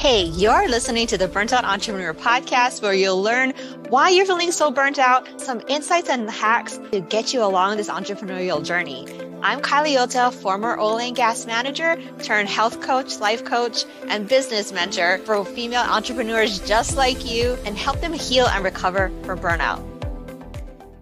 [0.00, 3.50] Hey, you're listening to the Burnt Out Entrepreneur podcast where you'll learn
[3.90, 7.90] why you're feeling so burnt out, some insights and hacks to get you along this
[7.90, 9.06] entrepreneurial journey.
[9.42, 14.72] I'm Kylie Yota, former oil and gas manager turned health coach, life coach, and business
[14.72, 19.84] mentor for female entrepreneurs just like you and help them heal and recover from burnout.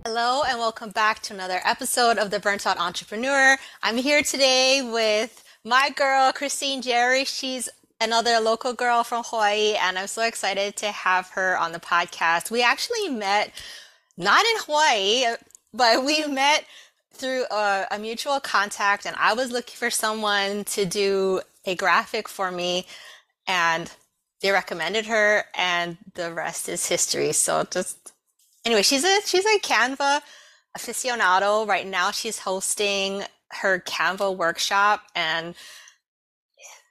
[0.04, 3.56] Hello, and welcome back to another episode of the Burnt Out Entrepreneur.
[3.80, 7.24] I'm here today with my girl, Christine Jerry.
[7.24, 7.68] She's
[8.00, 12.50] another local girl from Hawaii, and I'm so excited to have her on the podcast.
[12.50, 13.52] We actually met
[14.16, 15.36] not in Hawaii,
[15.72, 16.64] but we met
[17.12, 22.28] through a, a mutual contact, and I was looking for someone to do a graphic
[22.28, 22.86] for me,
[23.46, 23.90] and
[24.40, 27.32] they recommended her, and the rest is history.
[27.32, 28.12] So just
[28.64, 30.20] anyway, she's a she's a Canva
[30.76, 31.66] aficionado.
[31.66, 35.56] Right now, she's hosting her Canva workshop, and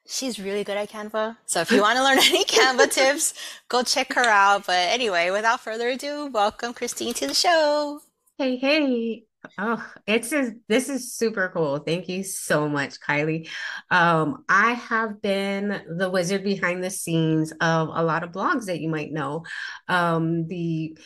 [0.08, 1.38] she's really good at Canva.
[1.46, 3.34] So if you want to learn any Canva tips,
[3.70, 4.66] go check her out.
[4.66, 8.00] But anyway, without further ado, welcome Christine to the show.
[8.38, 9.24] Hey, hey.
[9.58, 11.78] Oh, it's a, this is super cool.
[11.78, 13.48] Thank you so much, Kylie.
[13.90, 18.82] Um, I have been the wizard behind the scenes of a lot of blogs that
[18.82, 19.44] you might know.
[19.88, 20.98] Um, the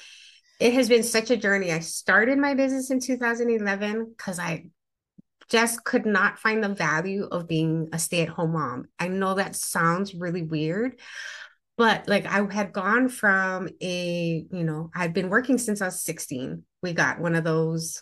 [0.59, 1.71] it has been such a journey.
[1.71, 4.65] I started my business in 2011 because I
[5.51, 8.85] just could not find the value of being a stay-at-home mom.
[8.97, 10.97] I know that sounds really weird,
[11.77, 16.01] but like I had gone from a, you know, I'd been working since I was
[16.01, 16.63] 16.
[16.81, 18.01] We got one of those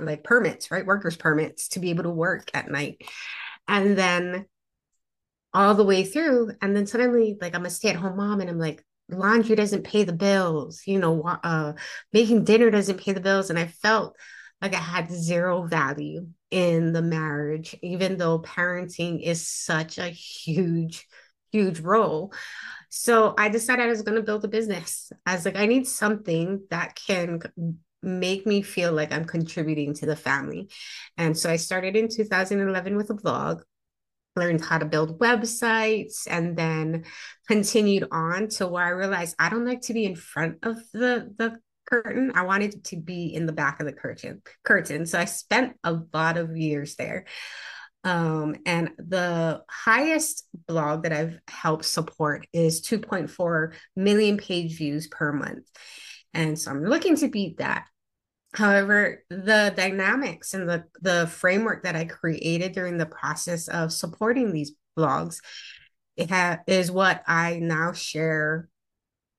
[0.00, 0.86] like permits, right?
[0.86, 3.02] Workers permits to be able to work at night.
[3.68, 4.46] And then
[5.52, 8.84] all the way through and then suddenly like I'm a stay-at-home mom and I'm like
[9.08, 11.74] laundry doesn't pay the bills, you know, uh
[12.12, 14.16] making dinner doesn't pay the bills and I felt
[14.64, 21.06] like I had zero value in the marriage, even though parenting is such a huge,
[21.52, 22.32] huge role.
[22.88, 25.12] So I decided I was going to build a business.
[25.26, 27.40] I was like, I need something that can
[28.02, 30.70] make me feel like I'm contributing to the family.
[31.18, 33.64] And so I started in 2011 with a blog,
[34.34, 37.04] learned how to build websites, and then
[37.48, 41.34] continued on to where I realized I don't like to be in front of the,
[41.36, 42.32] the curtain.
[42.34, 44.42] I wanted to be in the back of the curtain.
[44.64, 45.06] Curtain.
[45.06, 47.26] So I spent a lot of years there.
[48.04, 55.32] Um, and the highest blog that I've helped support is 2.4 million page views per
[55.32, 55.66] month.
[56.34, 57.86] And so I'm looking to beat that.
[58.52, 64.52] However, the dynamics and the, the framework that I created during the process of supporting
[64.52, 65.40] these blogs
[66.16, 68.68] it ha- is what I now share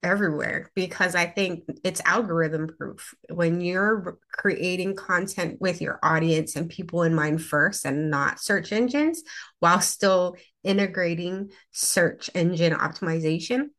[0.05, 3.13] everywhere because I think it's algorithm proof.
[3.29, 8.71] When you're creating content with your audience and people in mind first and not search
[8.71, 9.23] engines
[9.59, 13.69] while still integrating search engine optimization,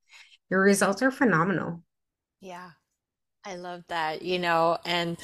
[0.51, 1.83] your results are phenomenal.
[2.41, 2.71] Yeah.
[3.45, 5.17] I love that, you know, and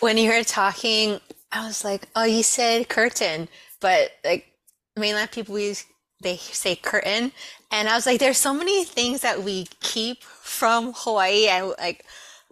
[0.00, 1.18] when you were talking,
[1.50, 3.48] I was like, oh, you said curtain,
[3.80, 4.52] but like
[4.96, 5.84] mainland people use
[6.20, 7.32] they say curtain.
[7.72, 12.04] And i was like there's so many things that we keep from hawaii and like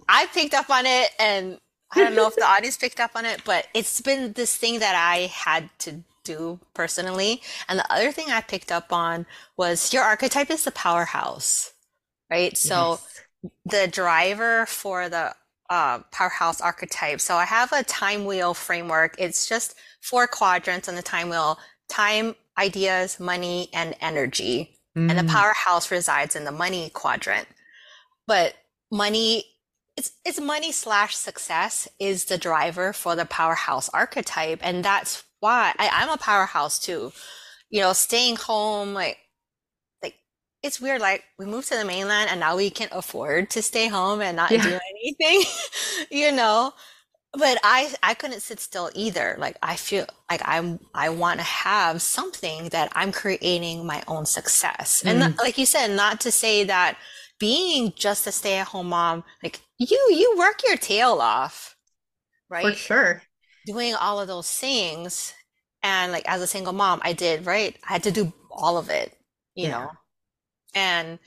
[0.09, 1.59] i picked up on it and
[1.93, 4.79] i don't know if the audience picked up on it but it's been this thing
[4.79, 7.43] that i had to do personally.
[7.69, 9.27] And the other thing i picked up on
[9.57, 11.73] was your archetype is the powerhouse
[12.31, 12.57] right?
[12.57, 12.99] So
[13.43, 13.51] yes.
[13.65, 15.35] the driver for the
[15.71, 17.21] uh, powerhouse archetype.
[17.21, 19.15] So i have a time wheel framework.
[19.19, 21.59] It's just four quadrants on the time wheel
[21.89, 24.79] time ideas, money, and energy.
[24.97, 25.11] Mm.
[25.11, 25.31] And the mm.
[25.31, 27.49] powerhouse resides in the money quadrant.
[28.27, 28.55] But
[28.91, 29.45] money,
[29.97, 34.61] it's, it's money slash success is the driver for the powerhouse archetype.
[34.63, 37.13] And that's why I, I'm a powerhouse too.
[37.71, 39.19] You know, staying home, like,
[40.03, 40.15] like
[40.63, 41.01] it's weird.
[41.01, 44.37] Like we moved to the mainland and now we can afford to stay home and
[44.37, 44.63] not yeah.
[44.63, 45.51] do anything,
[46.11, 46.73] you know?
[47.33, 49.37] But I I couldn't sit still either.
[49.39, 54.27] Like I feel like I'm I want to have something that I'm creating my own
[54.27, 55.03] success.
[55.05, 55.11] Mm.
[55.11, 56.97] And like you said, not to say that
[57.39, 61.77] being just a stay-at-home mom, like you you work your tail off,
[62.49, 62.75] right?
[62.75, 63.23] For sure.
[63.67, 65.35] Doing all of those things.
[65.83, 67.77] And like as a single mom, I did, right?
[67.89, 69.17] I had to do all of it,
[69.55, 69.71] you yeah.
[69.71, 69.91] know.
[70.75, 71.19] And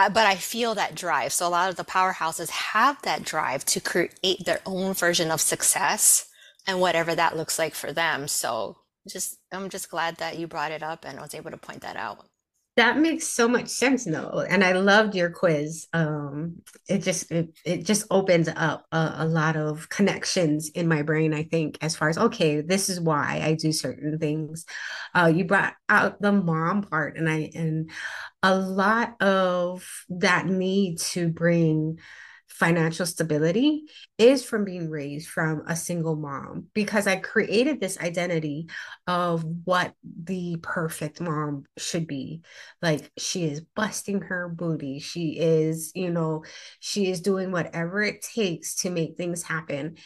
[0.00, 1.34] Uh, but I feel that drive.
[1.34, 5.42] So a lot of the powerhouses have that drive to create their own version of
[5.42, 6.26] success
[6.66, 8.26] and whatever that looks like for them.
[8.26, 11.58] So just I'm just glad that you brought it up and I was able to
[11.58, 12.29] point that out.
[12.80, 14.42] That makes so much sense, no.
[14.48, 15.86] And I loved your quiz.
[15.92, 21.02] Um, it just it, it just opens up a, a lot of connections in my
[21.02, 24.64] brain, I think, as far as okay, this is why I do certain things.
[25.14, 27.90] Uh, you brought out the mom part, and I and
[28.42, 31.98] a lot of that need to bring
[32.60, 33.84] financial stability
[34.18, 38.68] is from being raised from a single mom because I created this identity
[39.06, 42.42] of what the perfect mom should be.
[42.82, 44.98] Like she is busting her booty.
[44.98, 46.44] She is, you know,
[46.80, 49.96] she is doing whatever it takes to make things happen.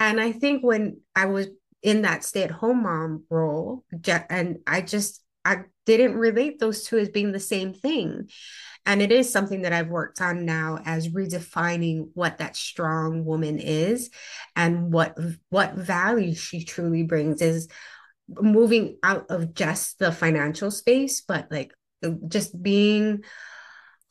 [0.00, 1.46] And I think when I was
[1.80, 3.84] in that stay-at-home mom role
[4.28, 8.28] and I just I didn't relate those two as being the same thing.
[8.86, 13.58] And it is something that I've worked on now as redefining what that strong woman
[13.58, 14.10] is
[14.56, 15.18] and what
[15.50, 17.68] what value she truly brings is
[18.28, 21.72] moving out of just the financial space, but like
[22.28, 23.24] just being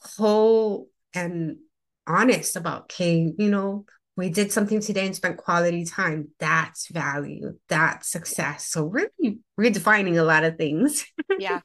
[0.01, 1.57] whole and
[2.05, 3.85] honest about, okay, you know,
[4.19, 6.27] we did something today and spent quality time.
[6.39, 7.57] That's value.
[7.69, 8.65] That's success.
[8.65, 11.05] So really redefining a lot of things.
[11.39, 11.61] Yeah.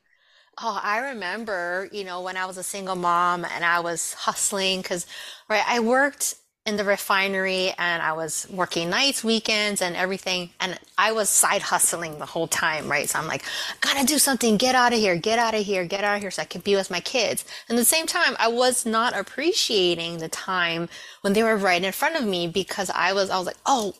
[0.62, 4.82] Oh, I remember, you know, when I was a single mom and I was hustling
[4.82, 5.04] because,
[5.48, 6.36] right, I worked
[6.66, 10.50] in the refinery and I was working nights, weekends, and everything.
[10.60, 13.08] And I was side hustling the whole time, right?
[13.08, 13.44] So I'm like,
[13.82, 16.30] gotta do something, get out of here, get out of here, get out of here
[16.30, 17.44] so I can be with my kids.
[17.68, 20.88] And at the same time, I was not appreciating the time
[21.20, 23.94] when they were right in front of me because I was, I was like, oh,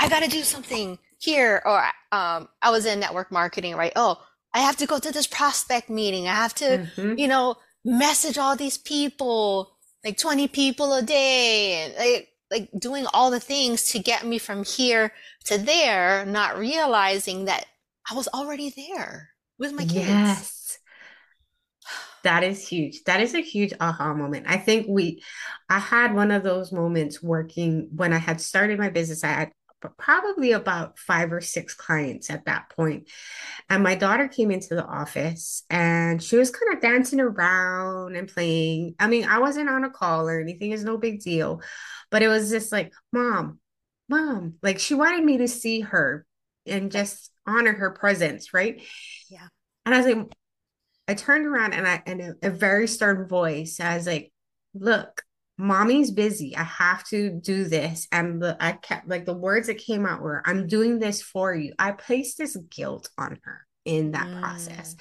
[0.00, 1.62] I gotta do something here.
[1.64, 3.92] Or um, I was in network marketing, right?
[3.94, 4.20] Oh,
[4.52, 6.26] I have to go to this prospect meeting.
[6.26, 7.16] I have to, mm-hmm.
[7.16, 9.71] you know, message all these people,
[10.04, 14.38] like 20 people a day and like, like doing all the things to get me
[14.38, 15.12] from here
[15.44, 17.66] to there, not realizing that
[18.10, 19.96] I was already there with my kids.
[19.96, 20.78] Yes.
[22.24, 23.02] That is huge.
[23.04, 24.46] That is a huge aha moment.
[24.48, 25.22] I think we,
[25.68, 29.24] I had one of those moments working when I had started my business.
[29.24, 29.52] I had
[29.90, 33.08] probably about five or six clients at that point.
[33.68, 38.28] And my daughter came into the office and she was kind of dancing around and
[38.28, 38.94] playing.
[38.98, 41.62] I mean, I wasn't on a call or anything, it's no big deal.
[42.10, 43.58] But it was just like, Mom,
[44.08, 46.26] Mom, like she wanted me to see her
[46.66, 48.82] and just honor her presence, right?
[49.28, 49.48] Yeah.
[49.84, 50.32] And I was like,
[51.08, 54.32] I turned around and I, in a, a very stern voice, I was like,
[54.74, 55.22] Look,
[55.62, 56.56] mommy's busy.
[56.56, 58.08] I have to do this.
[58.10, 61.54] And the I kept like the words that came out were, I'm doing this for
[61.54, 61.72] you.
[61.78, 64.40] I placed this guilt on her in that mm.
[64.40, 64.96] process.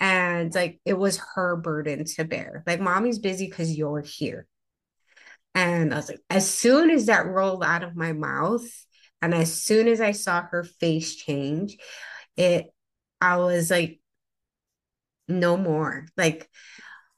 [0.00, 2.64] And like it was her burden to bear.
[2.66, 4.46] Like mommy's busy because you're here.
[5.54, 8.64] And I was like, as soon as that rolled out of my mouth,
[9.20, 11.76] and as soon as I saw her face change,
[12.36, 12.66] it
[13.20, 14.00] I was like,
[15.28, 16.06] no more.
[16.16, 16.48] Like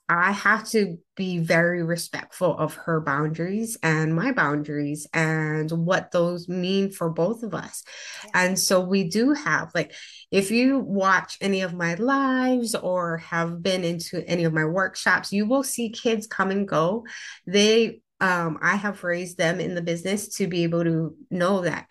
[0.08, 6.46] I have to be very respectful of her boundaries and my boundaries and what those
[6.46, 7.82] mean for both of us.
[8.24, 8.30] Yeah.
[8.34, 9.94] And so we do have, like,
[10.30, 15.32] if you watch any of my lives or have been into any of my workshops,
[15.32, 17.06] you will see kids come and go.
[17.46, 21.90] They, um, I have raised them in the business to be able to know that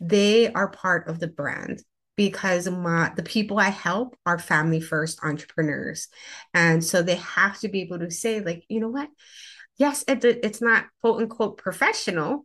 [0.00, 1.82] they are part of the brand
[2.18, 6.08] because my the people I help are family first entrepreneurs.
[6.52, 9.08] And so they have to be able to say, like, you know what?
[9.76, 12.44] Yes, it, it's not quote unquote professional,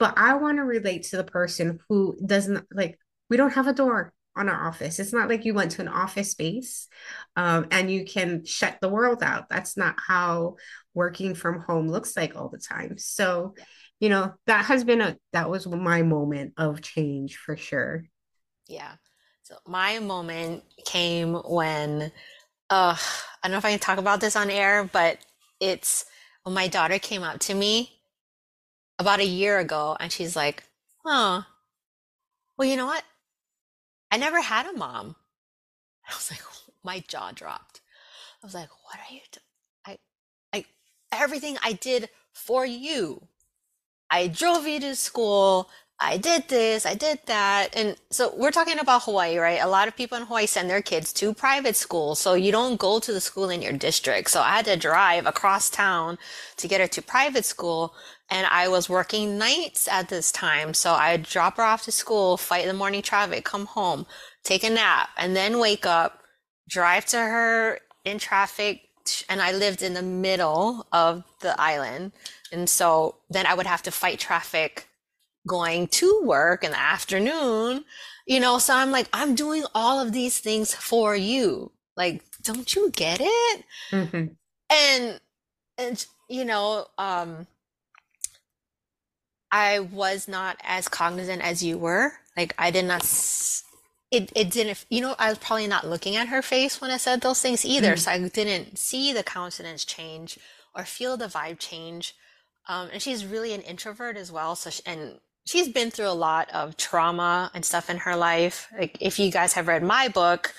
[0.00, 2.98] but I want to relate to the person who doesn't like,
[3.30, 4.98] we don't have a door on our office.
[4.98, 6.88] It's not like you went to an office space
[7.36, 9.48] um, and you can shut the world out.
[9.48, 10.56] That's not how
[10.94, 12.98] working from home looks like all the time.
[12.98, 13.54] So,
[14.00, 18.04] you know, that has been a, that was my moment of change for sure.
[18.68, 18.92] Yeah.
[19.42, 22.10] So my moment came when,
[22.70, 25.18] uh, I don't know if I can talk about this on air, but
[25.60, 26.04] it's
[26.42, 27.92] when my daughter came up to me
[28.98, 30.64] about a year ago and she's like,
[31.04, 31.42] huh,
[32.56, 33.04] well, you know what?
[34.10, 35.16] I never had a mom.
[36.08, 36.42] I was like,
[36.82, 37.80] my jaw dropped.
[38.42, 39.98] I was like, what are you doing?
[40.52, 40.64] I, I,
[41.12, 43.26] everything I did for you.
[44.10, 45.68] I drove you to school.
[45.98, 47.68] I did this, I did that.
[47.74, 49.60] And so we're talking about Hawaii, right?
[49.62, 52.18] A lot of people in Hawaii send their kids to private schools.
[52.18, 54.30] So you don't go to the school in your district.
[54.30, 56.18] So I had to drive across town
[56.58, 57.94] to get her to private school.
[58.28, 60.74] And I was working nights at this time.
[60.74, 64.04] So I'd drop her off to school, fight the morning traffic, come home,
[64.44, 66.22] take a nap, and then wake up,
[66.68, 68.82] drive to her in traffic.
[69.30, 72.12] And I lived in the middle of the island.
[72.52, 74.85] And so then I would have to fight traffic
[75.46, 77.84] going to work in the afternoon,
[78.26, 82.74] you know, so I'm like, I'm doing all of these things for you, like don't
[82.74, 83.64] you get it?
[83.90, 84.26] Mm-hmm.
[84.70, 85.20] And
[85.78, 87.46] and you know, um
[89.50, 92.12] I was not as cognizant as you were.
[92.36, 93.02] Like I did not
[94.10, 96.96] it it didn't you know, I was probably not looking at her face when I
[96.96, 97.94] said those things either.
[97.94, 97.98] Mm.
[97.98, 100.38] So I didn't see the countenance change
[100.74, 102.14] or feel the vibe change.
[102.68, 104.56] Um, and she's really an introvert as well.
[104.56, 108.68] So she, and she's been through a lot of trauma and stuff in her life.
[108.78, 110.52] Like if you guys have read my book,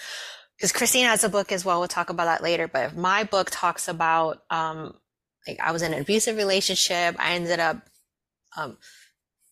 [0.57, 1.79] because Christine has a book as well.
[1.79, 2.67] We'll talk about that later.
[2.67, 4.95] But my book talks about um,
[5.47, 7.15] like I was in an abusive relationship.
[7.19, 7.77] I ended up
[8.55, 8.77] um,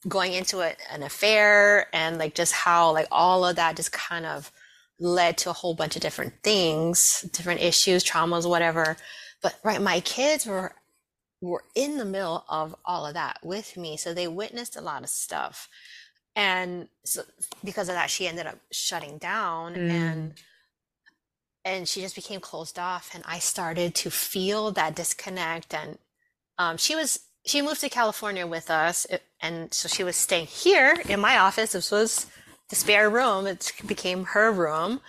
[0.08, 4.26] going into a, an affair and like just how like all of that just kind
[4.26, 4.52] of
[5.00, 8.98] led to a whole bunch of different things, different issues, traumas, whatever.
[9.44, 10.74] But right, my kids were
[11.48, 15.04] were in the middle of all of that with me, so they witnessed a lot
[15.04, 15.70] of stuff,
[16.36, 17.24] and so
[17.64, 19.90] because of that, she ended up shutting down mm.
[19.90, 20.34] and
[21.64, 25.98] and she just became closed off and i started to feel that disconnect and
[26.60, 29.08] um, she was she moved to california with us
[29.46, 31.74] and so she was staying here in my office.
[31.74, 32.26] This was
[32.70, 33.46] the spare room.
[33.46, 35.02] It became her room.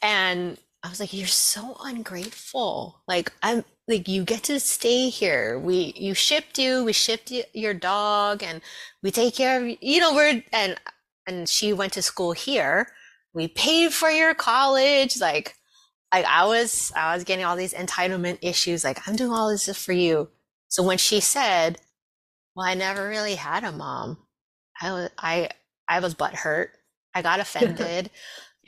[0.00, 3.02] And i was like you're so ungrateful.
[3.06, 7.42] Like i'm like you get to stay here we you shipped you we shipped you,
[7.52, 8.60] your dog and
[9.02, 10.80] we take care of you know we're and
[11.26, 12.88] and she went to school here
[13.34, 15.54] we paid for your college like
[16.14, 19.68] like I was I was getting all these entitlement issues like I'm doing all this
[19.76, 20.28] for you.
[20.68, 21.78] So when she said,
[22.54, 24.18] "Well, I never really had a mom."
[24.80, 25.50] I was I
[25.88, 26.68] I was butthurt.
[27.14, 28.10] I got offended.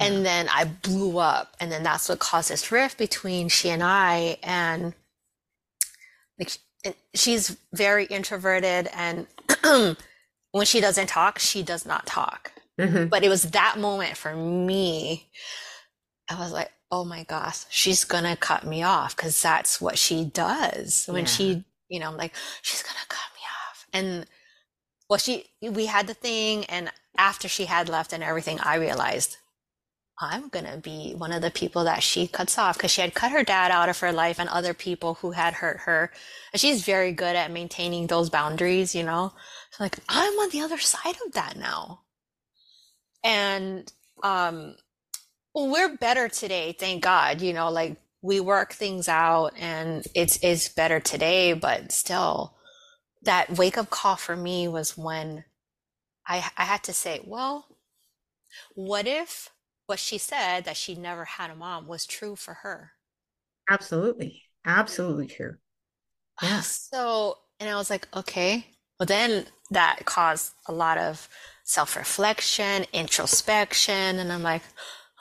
[0.01, 0.07] yeah.
[0.07, 1.57] And then I blew up.
[1.61, 4.39] And then that's what caused this rift between she and I.
[4.43, 4.93] And
[6.39, 9.27] like she's very introverted and
[10.53, 12.53] when she doesn't talk, she does not talk.
[12.81, 13.07] Mm-hmm.
[13.07, 15.29] But it was that moment for me.
[16.29, 20.25] I was like, oh my gosh, she's gonna cut me off because that's what she
[20.25, 21.31] does when yeah.
[21.31, 23.87] she, you know, I'm like, she's gonna cut me off.
[23.93, 24.27] And
[25.09, 29.37] well, she, we had the thing, and after she had left and everything, I realized
[30.19, 33.33] I'm gonna be one of the people that she cuts off because she had cut
[33.33, 36.11] her dad out of her life and other people who had hurt her.
[36.53, 39.33] And she's very good at maintaining those boundaries, you know?
[39.73, 42.03] So like, I'm on the other side of that now.
[43.25, 43.93] And
[44.23, 44.77] um
[45.55, 47.41] we're better today, thank God.
[47.43, 52.57] You know, like we work things out and it's it's better today, but still
[53.23, 55.45] that wake up call for me was when
[56.27, 57.67] I I had to say, well,
[58.75, 59.51] what if
[59.87, 62.93] what she said that she never had a mom was true for her?
[63.71, 64.43] Absolutely.
[64.65, 65.59] Absolutely true.
[66.41, 66.63] Yeah.
[66.63, 68.67] So, and I was like, okay.
[68.99, 71.29] Well, then that caused a lot of
[71.65, 74.19] self reflection, introspection.
[74.19, 74.63] And I'm like,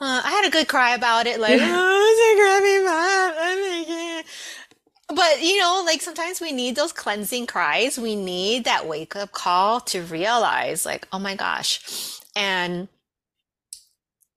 [0.02, 4.24] uh, I had a good cry about it, like, oh, it's a mom.
[5.16, 8.00] But you know, like sometimes we need those cleansing cries.
[8.00, 12.20] We need that wake up call to realize, like, oh my gosh.
[12.36, 12.88] And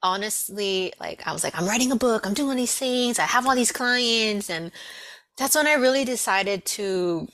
[0.02, 3.46] honestly, like, I was like, I'm writing a book, I'm doing these things, I have
[3.46, 4.50] all these clients.
[4.50, 4.72] And
[5.36, 7.28] that's when I really decided to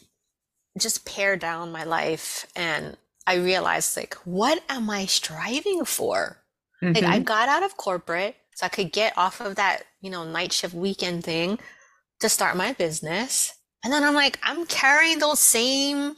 [0.79, 2.47] just pare down my life.
[2.57, 6.39] And I realized, like, what am I striving for?
[6.83, 6.95] Mm-hmm.
[6.95, 7.25] Like I mm-hmm.
[7.25, 10.75] got out of corporate so I could get off of that, you know, night shift
[10.75, 11.59] weekend thing
[12.21, 13.55] to start my business.
[13.83, 16.15] And then I'm like, I'm carrying those same,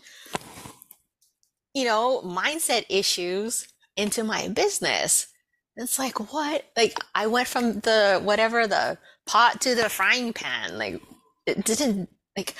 [1.74, 5.28] you know, mindset issues into my business.
[5.76, 6.64] It's like, what?
[6.76, 10.78] Like, I went from the whatever, the pot to the frying pan.
[10.78, 11.02] Like,
[11.46, 12.54] it didn't, like,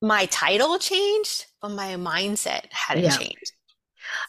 [0.00, 3.16] my title changed, but my mindset hadn't yeah.
[3.16, 3.52] changed.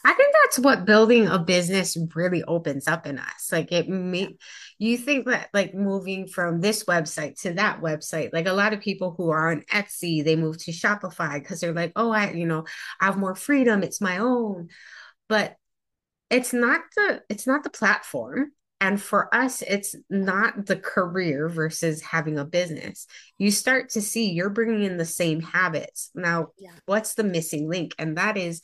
[0.04, 3.50] I think that's what building a business really opens up in us.
[3.50, 4.36] Like it may
[4.78, 8.80] you think that like moving from this website to that website, like a lot of
[8.80, 12.46] people who are on Etsy, they move to Shopify because they're like, oh, I, you
[12.46, 12.64] know,
[13.00, 14.68] I have more freedom, it's my own.
[15.28, 15.56] But
[16.30, 18.52] it's not the it's not the platform.
[18.82, 23.06] And for us, it's not the career versus having a business.
[23.36, 26.10] You start to see you're bringing in the same habits.
[26.14, 26.70] Now, yeah.
[26.86, 27.94] what's the missing link?
[27.98, 28.62] And that is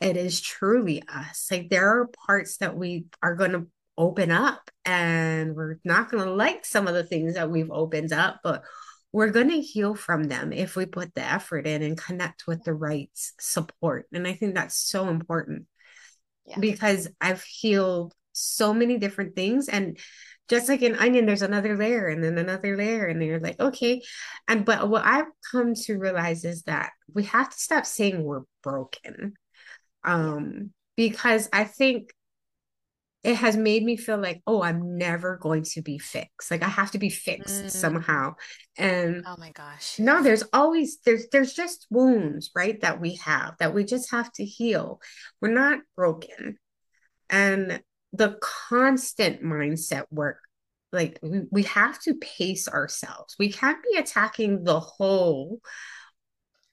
[0.00, 1.48] it is truly us.
[1.50, 3.66] Like there are parts that we are going to
[3.96, 8.12] open up and we're not going to like some of the things that we've opened
[8.12, 8.62] up, but
[9.12, 12.62] we're going to heal from them if we put the effort in and connect with
[12.64, 14.06] the right support.
[14.12, 15.66] And I think that's so important
[16.48, 16.58] yeah.
[16.58, 19.98] because I've healed so many different things and
[20.48, 23.58] just like an onion there's another layer and then another layer and then you're like
[23.58, 24.00] okay
[24.46, 28.44] and but what i've come to realize is that we have to stop saying we're
[28.62, 29.34] broken
[30.04, 32.12] um, because I think
[33.24, 36.50] it has made me feel like, oh, I'm never going to be fixed.
[36.50, 37.70] Like I have to be fixed Mm.
[37.70, 38.34] somehow.
[38.76, 39.98] And Oh my gosh.
[39.98, 44.32] no, there's always there's there's just wounds, right, that we have that we just have
[44.34, 45.00] to heal.
[45.40, 46.58] We're not broken.
[47.28, 47.82] And
[48.12, 50.38] the constant mindset work,
[50.92, 53.36] like we, we have to pace ourselves.
[53.38, 55.60] We can't be attacking the whole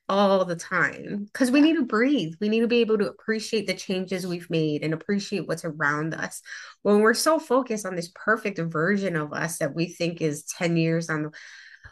[0.08, 2.34] all the time because we need to breathe.
[2.40, 6.14] We need to be able to appreciate the changes we've made and appreciate what's around
[6.14, 6.42] us.
[6.84, 10.78] When we're so focused on this perfect version of us that we think is 10
[10.78, 11.32] years on the,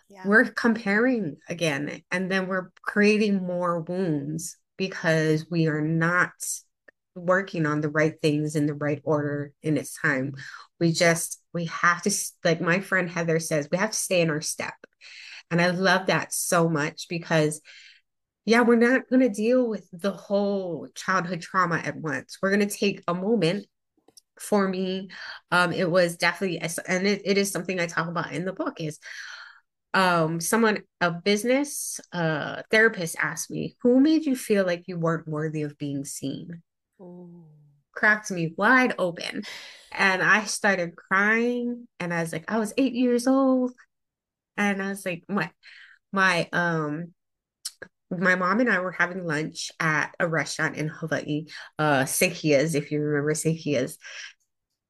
[0.09, 0.27] Yeah.
[0.27, 6.31] we're comparing again, and then we're creating more wounds because we are not
[7.15, 10.33] working on the right things in the right order in its time.
[10.79, 12.11] We just, we have to,
[12.43, 14.73] like my friend Heather says, we have to stay in our step.
[15.51, 17.61] And I love that so much because
[18.45, 22.37] yeah, we're not going to deal with the whole childhood trauma at once.
[22.41, 23.67] We're going to take a moment.
[24.39, 25.09] For me,
[25.51, 28.81] um, it was definitely, and it, it is something I talk about in the book
[28.81, 28.99] is
[29.93, 35.27] um, someone, a business uh, therapist asked me, who made you feel like you weren't
[35.27, 36.63] worthy of being seen?
[36.99, 37.45] Ooh.
[37.91, 39.43] Cracked me wide open.
[39.91, 43.71] And I started crying and I was like, I was eight years old.
[44.57, 45.51] And I was like, my,
[46.11, 47.13] my, um,
[48.19, 51.45] my mom and I were having lunch at a restaurant in Hawaii,
[51.79, 53.97] uh, Sekiya's, if you remember Sekiya's.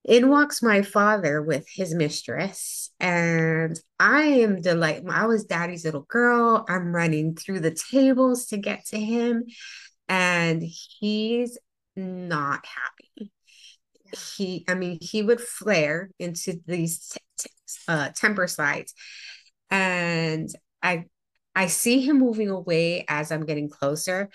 [0.06, 5.08] In walks my father with his mistress, and I am delighted.
[5.10, 6.66] I was daddy's little girl.
[6.68, 9.46] I'm running through the tables to get to him,
[10.10, 11.58] and he's
[11.96, 13.32] not happy.
[14.36, 17.50] He, I mean, he would flare into these t- t-
[17.88, 18.94] uh, temper slides,
[19.72, 20.50] and
[20.82, 21.06] I
[21.56, 24.30] I see him moving away as I'm getting closer,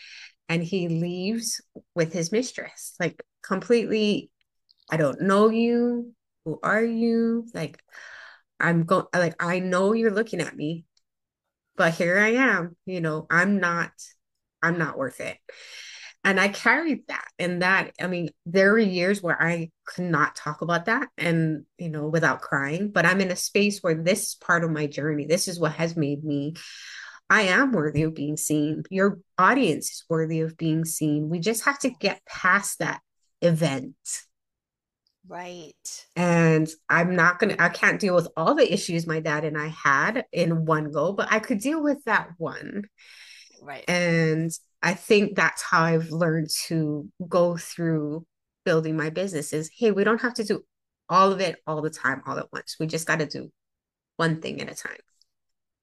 [0.49, 1.61] and he leaves
[1.95, 4.31] with his mistress, like completely.
[4.91, 6.15] I don't know you.
[6.45, 7.47] Who are you?
[7.53, 7.79] Like,
[8.59, 10.87] I'm going, like, I know you're looking at me,
[11.77, 12.75] but here I am.
[12.87, 13.91] You know, I'm not,
[14.63, 15.37] I'm not worth it.
[16.25, 17.27] And I carried that.
[17.39, 21.65] And that, I mean, there were years where I could not talk about that and,
[21.77, 24.87] you know, without crying, but I'm in a space where this is part of my
[24.87, 25.27] journey.
[25.27, 26.55] This is what has made me
[27.31, 28.85] I am worthy of being seen.
[28.91, 31.29] Your audience is worthy of being seen.
[31.29, 33.01] We just have to get past that
[33.43, 33.97] event.
[35.27, 35.75] Right.
[36.17, 39.59] And I'm not going to, I can't deal with all the issues my dad and
[39.59, 42.85] I had in one go, but I could deal with that one.
[43.63, 43.85] Right.
[43.89, 44.51] And
[44.83, 48.27] I think that's how I've learned to go through
[48.65, 50.63] building my business is hey, we don't have to do
[51.09, 52.77] all of it all the time, all at once.
[52.79, 53.51] We just got to do
[54.17, 54.99] one thing at a time.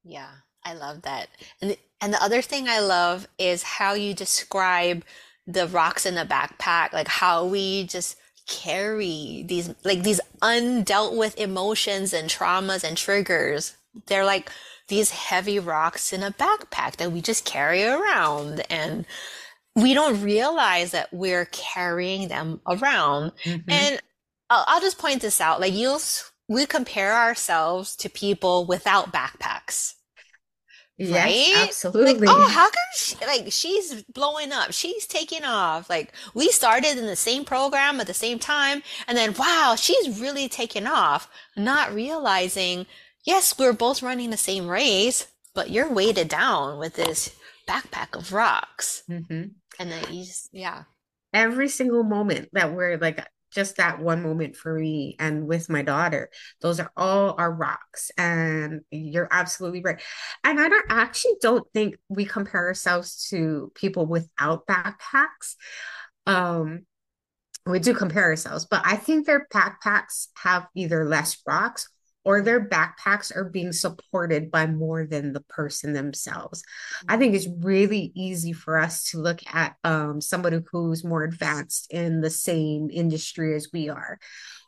[0.04, 0.30] Yeah,
[0.66, 1.28] I love that.
[1.62, 5.04] And the, and the other thing I love is how you describe
[5.46, 8.16] the rocks in the backpack, like how we just
[8.48, 13.76] carry these like these undealt with emotions and traumas and triggers.
[14.08, 14.50] They're like
[14.88, 19.06] these heavy rocks in a backpack that we just carry around and
[19.76, 23.32] we don't realize that we're carrying them around.
[23.44, 23.64] Mhm.
[23.68, 24.00] And
[24.50, 25.60] I'll, I'll just point this out.
[25.60, 26.00] Like you'll,
[26.48, 29.94] we compare ourselves to people without backpacks,
[30.98, 31.54] Yes, right?
[31.60, 32.26] Like, absolutely.
[32.28, 34.72] oh, how come she, like she's blowing up?
[34.72, 35.90] She's taking off.
[35.90, 40.18] Like we started in the same program at the same time, and then wow, she's
[40.20, 41.28] really taking off.
[41.56, 42.86] Not realizing,
[43.24, 47.34] yes, we're both running the same race, but you're weighted down with this
[47.68, 49.50] backpack of rocks, Mhm.
[49.78, 50.84] and then you just, yeah,
[51.34, 53.18] every single moment that we're like
[53.56, 56.28] just that one moment for me and with my daughter.
[56.60, 60.00] Those are all our rocks and you're absolutely right.
[60.44, 65.56] And i don't actually don't think we compare ourselves to people without backpacks.
[66.26, 66.84] Um
[67.64, 71.88] we do compare ourselves but i think their backpacks have either less rocks
[72.26, 76.62] or their backpacks are being supported by more than the person themselves
[77.08, 81.86] I think it's really easy for us to look at um, somebody who's more advanced
[81.90, 84.18] in the same industry as we are,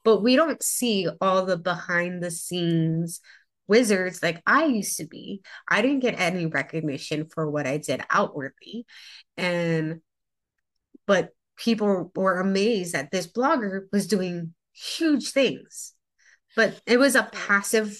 [0.05, 3.21] but we don't see all the behind the scenes
[3.66, 5.42] wizards like I used to be.
[5.68, 8.87] I didn't get any recognition for what I did outwardly.
[9.37, 10.01] And,
[11.07, 15.94] but people were amazed that this blogger was doing huge things,
[16.57, 17.99] but it was a passive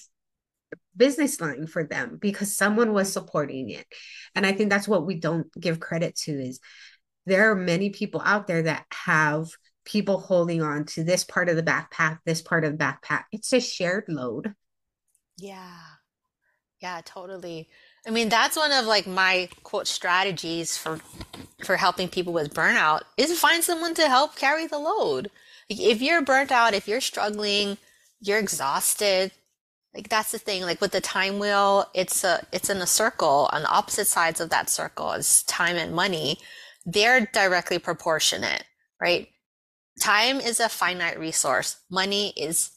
[0.97, 3.87] business line for them because someone was supporting it.
[4.35, 6.61] And I think that's what we don't give credit to is
[7.25, 9.49] there are many people out there that have
[9.85, 13.25] people holding on to this part of the backpack, this part of the backpack.
[13.33, 14.55] It's a shared load.
[15.39, 15.79] Yeah.
[16.81, 17.69] Yeah, totally.
[18.07, 21.01] I mean, that's one of like my quote strategies for
[21.65, 25.31] for helping people with burnout is find someone to help carry the load.
[25.69, 27.77] if you're burnt out, if you're struggling,
[28.21, 29.33] you're exhausted,
[29.95, 30.63] like that's the thing.
[30.63, 33.49] Like with the time wheel, it's a it's in a circle.
[33.53, 36.39] On the opposite sides of that circle is time and money.
[36.87, 38.65] They're directly proportionate,
[39.01, 39.29] right?
[40.01, 41.77] Time is a finite resource.
[41.91, 42.71] Money is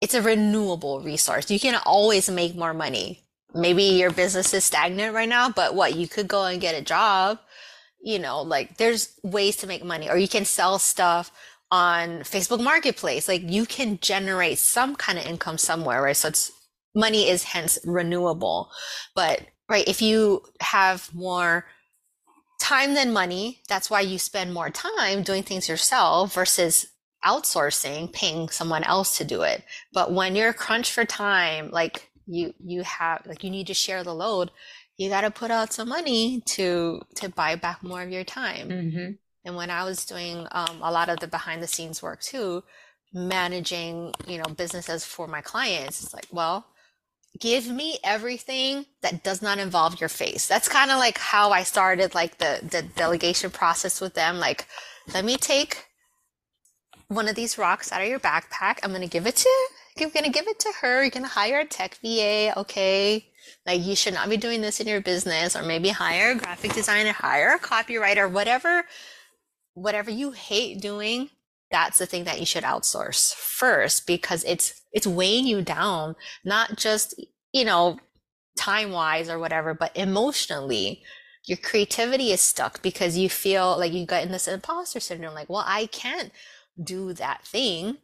[0.00, 1.50] it's a renewable resource.
[1.50, 3.24] You can always make more money.
[3.54, 6.82] Maybe your business is stagnant right now, but what you could go and get a
[6.82, 7.38] job.
[8.02, 11.32] You know, like there's ways to make money, or you can sell stuff
[11.74, 13.26] on Facebook Marketplace.
[13.26, 16.16] Like you can generate some kind of income somewhere, right?
[16.16, 16.52] So it's
[16.94, 18.70] money is hence renewable.
[19.16, 21.66] But right, if you have more
[22.60, 26.86] time than money, that's why you spend more time doing things yourself versus
[27.26, 29.64] outsourcing, paying someone else to do it.
[29.92, 34.04] But when you're crunched for time, like you you have like you need to share
[34.04, 34.52] the load,
[34.96, 38.68] you got to put out some money to to buy back more of your time.
[38.68, 39.12] Mm-hmm.
[39.44, 42.64] And when I was doing um, a lot of the behind the scenes work too,
[43.12, 46.66] managing, you know, businesses for my clients, it's like, well,
[47.38, 50.46] give me everything that does not involve your face.
[50.46, 54.38] That's kind of like how I started like the the delegation process with them.
[54.38, 54.66] Like,
[55.12, 55.86] let me take
[57.08, 58.78] one of these rocks out of your backpack.
[58.82, 61.02] I'm gonna give it to you, I'm gonna give it to her.
[61.02, 63.26] You're gonna hire a tech VA, okay?
[63.66, 66.72] Like you should not be doing this in your business, or maybe hire a graphic
[66.72, 68.84] designer, hire a copywriter, whatever
[69.74, 71.30] whatever you hate doing,
[71.70, 76.76] that's the thing that you should outsource first because it's it's weighing you down, not
[76.76, 77.20] just,
[77.52, 77.98] you know,
[78.56, 81.02] time wise or whatever, but emotionally.
[81.46, 85.50] Your creativity is stuck because you feel like you got in this imposter syndrome, like,
[85.50, 86.32] well, I can't
[86.82, 87.98] do that thing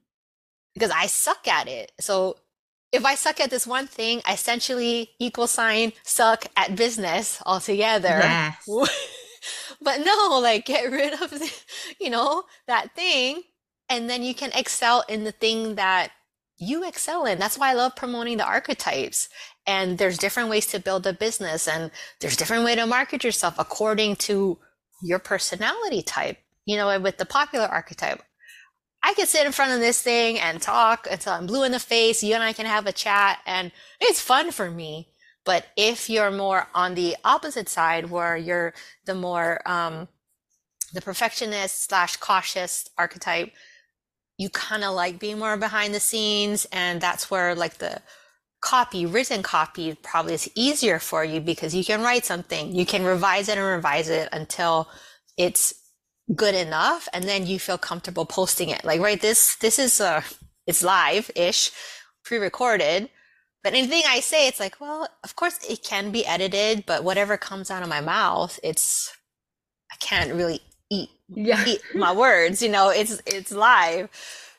[0.74, 1.92] because I suck at it.
[2.00, 2.36] So
[2.92, 8.08] if I suck at this one thing, I essentially equal sign suck at business altogether.
[8.08, 8.68] Yes.
[9.80, 11.52] but no, like get rid of the,
[12.00, 13.42] you know, that thing
[13.90, 16.12] and then you can excel in the thing that
[16.58, 17.38] you excel in.
[17.38, 19.28] That's why I love promoting the archetypes.
[19.66, 23.56] And there's different ways to build a business and there's different way to market yourself
[23.58, 24.58] according to
[25.02, 26.38] your personality type.
[26.66, 28.22] You know, with the popular archetype,
[29.02, 31.80] I can sit in front of this thing and talk until I'm blue in the
[31.80, 32.22] face.
[32.22, 35.08] You and I can have a chat and it's fun for me.
[35.44, 38.74] But if you're more on the opposite side, where you're
[39.06, 40.08] the more um,
[40.92, 43.52] the perfectionist slash cautious archetype,
[44.36, 48.02] you kind of like being more behind the scenes, and that's where like the
[48.60, 53.04] copy, written copy, probably is easier for you because you can write something, you can
[53.04, 54.88] revise it and revise it until
[55.38, 55.74] it's
[56.34, 58.84] good enough, and then you feel comfortable posting it.
[58.84, 60.22] Like right, this this is uh
[60.66, 61.70] it's live ish,
[62.24, 63.08] pre-recorded
[63.62, 67.36] but anything I say, it's like, well, of course it can be edited, but whatever
[67.36, 69.12] comes out of my mouth, it's
[69.92, 71.64] I can't really eat yeah.
[71.66, 74.08] eat my words, you know, it's it's live.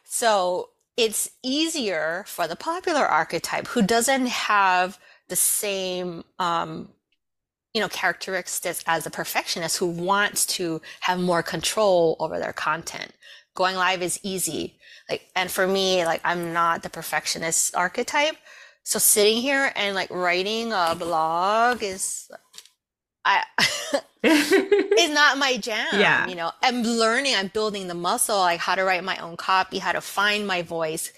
[0.04, 6.90] So it's easier for the popular archetype who doesn't have the same um,
[7.74, 13.12] you know characteristics as a perfectionist who wants to have more control over their content
[13.56, 14.78] going live is easy
[15.10, 18.36] like and for me like i'm not the perfectionist archetype
[18.84, 22.30] so sitting here and like writing a blog is
[23.24, 23.44] I
[24.24, 25.88] is not my jam.
[25.94, 26.28] Yeah.
[26.28, 29.80] You know, I'm learning, I'm building the muscle, like how to write my own copy,
[29.80, 31.12] how to find my voice.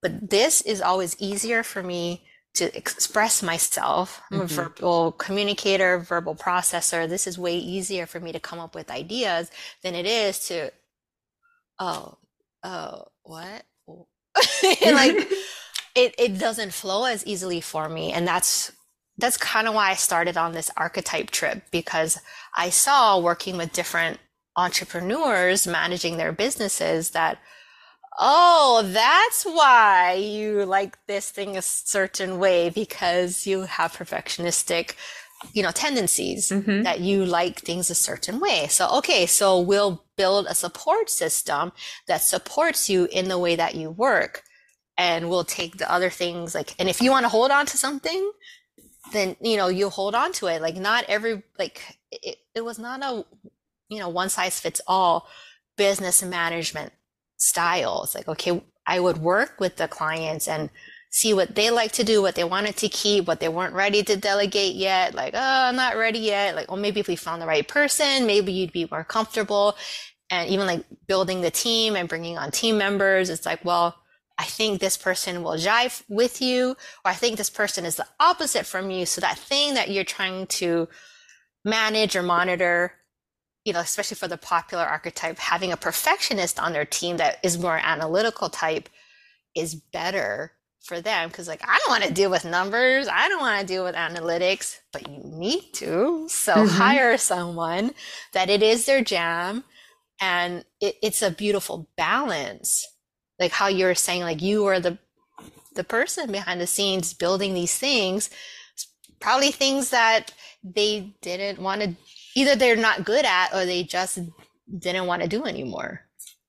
[0.00, 2.24] But this is always easier for me
[2.54, 4.20] to express myself.
[4.30, 4.44] I'm mm-hmm.
[4.44, 7.08] a verbal communicator, verbal processor.
[7.08, 9.50] This is way easier for me to come up with ideas
[9.82, 10.70] than it is to,
[11.78, 12.18] oh,
[12.62, 13.64] oh, what?
[14.84, 15.28] like,
[15.94, 18.12] it it doesn't flow as easily for me.
[18.12, 18.72] And that's
[19.18, 22.18] that's kind of why I started on this archetype trip because
[22.56, 24.18] I saw working with different
[24.56, 27.38] entrepreneurs managing their businesses that
[28.18, 34.94] oh that's why you like this thing a certain way because you have perfectionistic
[35.54, 36.82] you know tendencies mm-hmm.
[36.82, 38.66] that you like things a certain way.
[38.68, 41.72] So okay so we'll build a support system
[42.06, 44.42] that supports you in the way that you work
[44.96, 47.76] and we'll take the other things like and if you want to hold on to
[47.76, 48.30] something
[49.10, 50.62] then you know you hold on to it.
[50.62, 53.24] Like not every like it, it was not a
[53.88, 55.28] you know one size fits all
[55.76, 56.92] business management
[57.36, 58.02] style.
[58.04, 60.68] It's like okay i would work with the clients and
[61.10, 64.02] see what they like to do what they wanted to keep what they weren't ready
[64.02, 65.14] to delegate yet.
[65.14, 66.54] Like oh i'm not ready yet.
[66.54, 69.76] Like oh maybe if we found the right person maybe you'd be more comfortable.
[70.30, 73.96] And even like building the team and bringing on team members it's like well
[74.38, 76.70] I think this person will jive with you,
[77.04, 79.06] or I think this person is the opposite from you.
[79.06, 80.88] So that thing that you're trying to
[81.64, 82.94] manage or monitor,
[83.64, 87.58] you know, especially for the popular archetype, having a perfectionist on their team that is
[87.58, 88.88] more analytical type
[89.54, 93.40] is better for them because like I don't want to deal with numbers, I don't
[93.40, 96.26] want to deal with analytics, but you need to.
[96.28, 97.92] So hmm hire someone
[98.32, 99.64] that it is their jam
[100.20, 102.86] and it, it's a beautiful balance.
[103.42, 104.98] Like how you're saying like you are the
[105.74, 108.30] the person behind the scenes building these things,
[109.18, 111.96] probably things that they didn't want to
[112.36, 114.20] either they're not good at or they just
[114.78, 116.02] didn't want to do anymore.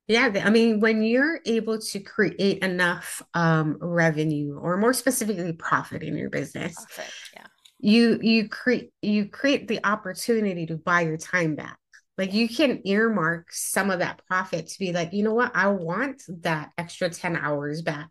[0.07, 6.03] Yeah, I mean, when you're able to create enough um, revenue, or more specifically, profit
[6.03, 7.11] in your business, Perfect.
[7.33, 7.45] Yeah.
[7.79, 11.79] you you create you create the opportunity to buy your time back.
[12.17, 15.67] Like you can earmark some of that profit to be like, you know what, I
[15.67, 18.09] want that extra 10 hours back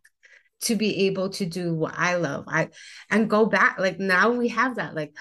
[0.62, 2.44] to be able to do what I love.
[2.48, 2.70] I
[3.10, 3.78] and go back.
[3.78, 4.94] Like now we have that.
[4.94, 5.16] Like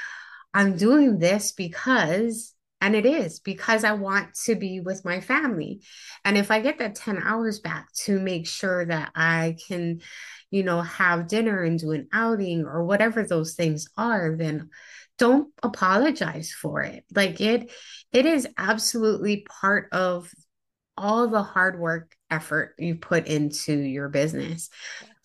[0.54, 5.82] I'm doing this because, and it is because I want to be with my family.
[6.26, 10.02] And if I get that 10 hours back to make sure that I can,
[10.50, 14.70] you know, have dinner and do an outing or whatever those things are, then
[15.20, 17.06] don't apologize for it.
[17.14, 17.72] Like it,
[18.12, 20.30] it is absolutely part of
[20.98, 24.70] all the hard work effort you put into your business.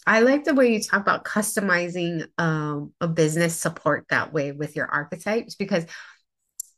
[0.07, 4.77] I like the way you talk about customizing um, a business support that way with
[4.77, 5.85] your archetypes because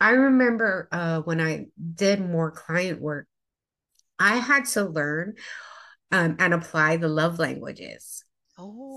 [0.01, 3.27] I remember uh, when I did more client work,
[4.19, 5.37] I had to learn
[6.13, 8.25] um, and apply the love languages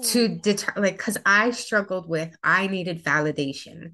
[0.04, 3.94] to Oh, deter like because I struggled with I needed validation.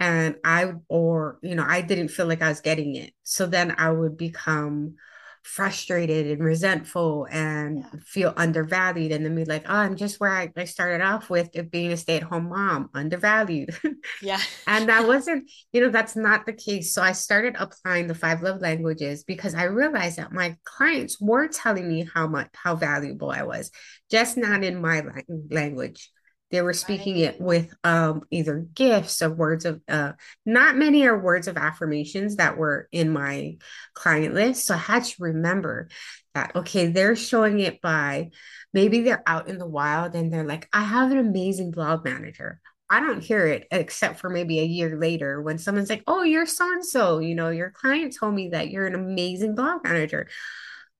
[0.00, 3.12] And I or you know I didn't feel like I was getting it.
[3.22, 4.96] So then I would become
[5.42, 8.00] frustrated and resentful and yeah.
[8.04, 11.50] feel undervalued and then be like, oh, I'm just where I, I started off with
[11.54, 13.76] it being a stay-at-home mom, undervalued.
[14.20, 14.40] Yeah.
[14.66, 16.92] And that wasn't, you know, that's not the case.
[16.92, 21.46] So I started applying the five love languages because I realized that my clients were
[21.46, 23.70] telling me how much, how valuable I was,
[24.10, 25.04] just not in my
[25.50, 26.10] language.
[26.52, 30.12] They were speaking it with um, either gifts or words of, uh,
[30.46, 33.56] not many are words of affirmations that were in my
[33.94, 34.66] client list.
[34.66, 35.88] So I had to remember
[36.34, 38.30] that, okay, they're showing it by
[38.72, 42.60] maybe they're out in the wild and they're like, I have an amazing blog manager.
[42.90, 46.44] I don't hear it except for maybe a year later when someone's like, "Oh, you're
[46.44, 50.28] so and so, you know, your client told me that you're an amazing blog manager."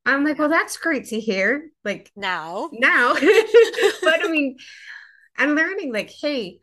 [0.05, 2.71] I'm like, "Well, that's great to hear." Like Now.
[2.73, 3.15] now,
[4.03, 4.57] but I mean,
[5.37, 6.61] I'm learning like, hey,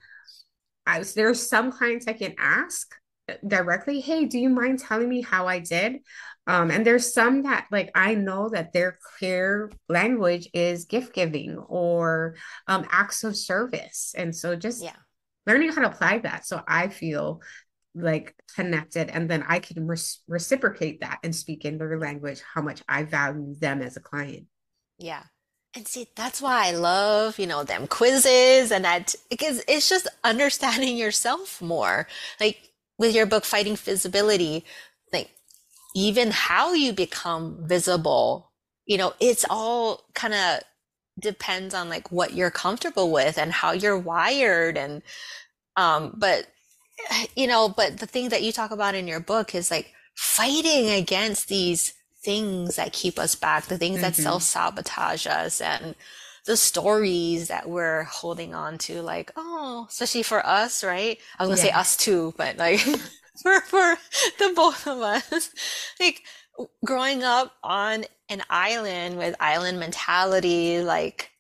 [0.85, 2.93] I was there's some clients I can ask
[3.47, 5.99] directly, "Hey, do you mind telling me how I did?"
[6.47, 11.57] Um, and there's some that like I know that their clear language is gift giving
[11.57, 12.35] or
[12.67, 14.95] um, acts of service, and so just Yeah.
[15.45, 17.41] learning how to apply that so I feel
[17.95, 22.61] like connected and then I can res- reciprocate that and speak in their language how
[22.61, 24.45] much I value them as a client.
[24.97, 25.23] Yeah.
[25.79, 30.09] And see, that's why I love, you know, them quizzes and that because it's just
[30.25, 32.05] understanding yourself more.
[32.37, 34.65] Like with your book, Fighting Visibility,
[35.13, 35.29] like
[35.95, 38.51] even how you become visible,
[38.87, 40.63] you know, it's all kind of
[41.17, 45.01] depends on like what you're comfortable with and how you're wired and
[45.77, 46.47] um but
[47.37, 50.89] you know, but the thing that you talk about in your book is like fighting
[50.89, 54.21] against these things that keep us back, the things that Mm-hmm.
[54.21, 55.95] self-sabotage us and
[56.45, 61.19] the stories that we're holding on to, like, oh, especially for us, right?
[61.37, 62.79] I was gonna say us too, but like
[63.43, 63.97] for for
[64.39, 65.51] the both of us,
[65.99, 66.23] like
[66.85, 71.31] growing up on an island with island mentality, like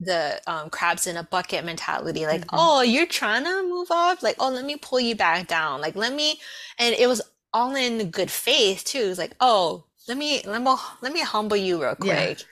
[0.00, 2.56] the um, crabs in a bucket mentality like Mm-hmm.
[2.58, 5.96] oh you're trying to move up like oh let me pull you back down like
[5.96, 6.38] let me
[6.78, 7.22] and it was
[7.54, 11.56] all in good faith too it's like oh let me let me let me humble
[11.56, 12.26] you real Yeah.
[12.34, 12.44] quick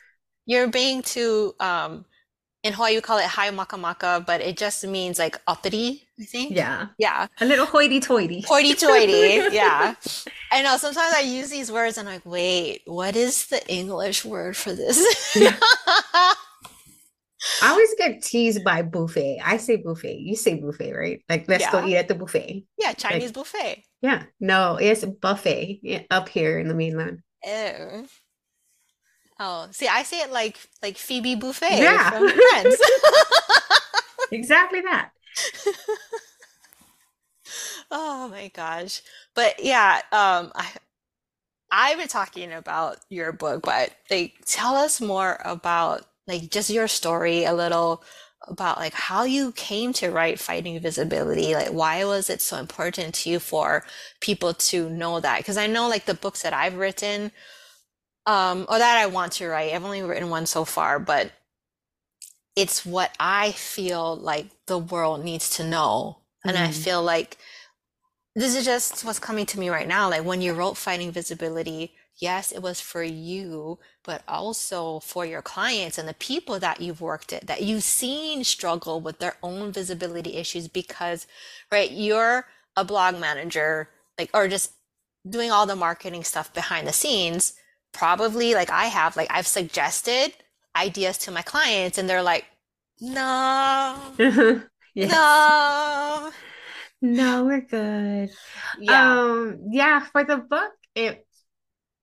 [0.47, 2.05] you're being too um
[2.63, 6.25] in Hawaii we call it high maka maka but it just means like uppity I
[6.25, 6.89] think Yeah.
[6.99, 8.45] yeah A little hoity-toity.
[8.49, 9.95] hoity-toity yeah
[10.51, 14.25] I know sometimes I use these words and I'm like wait what is the English
[14.25, 14.99] word for this
[15.37, 15.57] Yeah.
[17.63, 19.39] I always get teased by buffet.
[19.45, 20.17] I say buffet.
[20.17, 21.21] You say buffet, right?
[21.29, 22.65] Like, let's go eat at the buffet.
[22.79, 24.25] yeah Chinese Like, buffet yeah.
[24.41, 27.21] No, it's buffet up here in the mainland.
[27.47, 28.09] Ew.
[29.41, 32.09] Oh, see, I say it like like Phoebe Buffay Yeah.
[32.09, 32.81] from Friends.
[34.31, 35.13] Exactly that.
[37.91, 39.03] Oh my gosh.
[39.35, 40.71] But yeah, um I
[41.71, 46.89] I've been talking about your book, but like tell us more about like just your
[46.89, 48.05] story a little
[48.49, 51.55] about like how you came to write Fighting Visibility.
[51.55, 53.85] Like, why was it so important to you for
[54.21, 55.39] people to know that?
[55.39, 57.33] Because I know like the books that I've written,
[58.27, 61.33] um, or that I want to write, I've only written one so far, but
[62.57, 66.19] it's what I feel like the world needs to know.
[66.47, 66.71] And I Mhm.
[66.71, 67.39] feel like
[68.35, 70.11] this is just what's coming to me right now.
[70.11, 75.43] Like when you wrote Fighting Visibility, yes, it was for you, but also for your
[75.43, 79.73] clients and the people that you've worked at, that you've seen struggle with their own
[79.73, 81.27] visibility issues because,
[81.73, 82.47] right, you're
[82.77, 84.73] a blog manager, like, or just
[85.29, 87.55] doing all the marketing stuff behind the scenes.
[87.93, 90.33] Probably like I have, like, I've suggested
[90.77, 92.47] ideas to my clients and they're like,
[93.01, 93.97] no,
[94.95, 95.49] Yes.
[95.49, 96.33] no.
[97.03, 98.31] No, we're good.
[98.75, 99.19] Yeah.
[99.23, 101.24] Um, yeah, for the book, it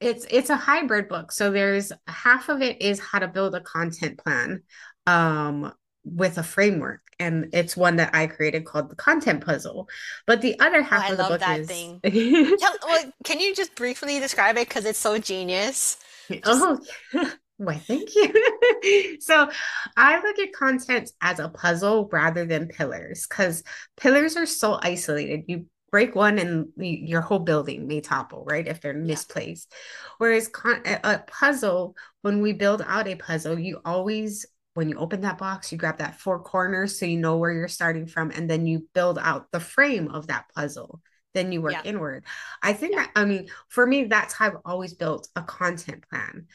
[0.01, 1.31] it's it's a hybrid book.
[1.31, 4.63] So there's half of it is how to build a content plan
[5.07, 7.01] um with a framework.
[7.19, 9.87] And it's one that I created called the content puzzle.
[10.25, 12.03] But the other Oh, half I of the love book that is thing.
[12.57, 14.67] Tell, well, can you just briefly describe it?
[14.67, 15.97] Because it's so genius.
[16.43, 16.79] Just, Oh,
[17.57, 18.33] why, thank you.
[19.19, 19.49] So
[19.95, 23.63] I look at content as a puzzle rather than pillars because
[23.97, 25.43] pillars are so isolated.
[25.47, 28.67] You break one and your whole building may topple, right?
[28.67, 29.73] If they're misplaced.
[30.17, 35.21] Whereas con a, puzzle, when we build out a puzzle, you always, when you open
[35.21, 38.49] that box, you grab that four corners so you know where you're starting from, and
[38.49, 41.01] then you build out the frame of that puzzle.
[41.33, 42.25] Then you work yeah, inward.
[42.61, 46.03] I think yeah, that, I mean, for me, that's how I've always built a content
[46.09, 46.47] plan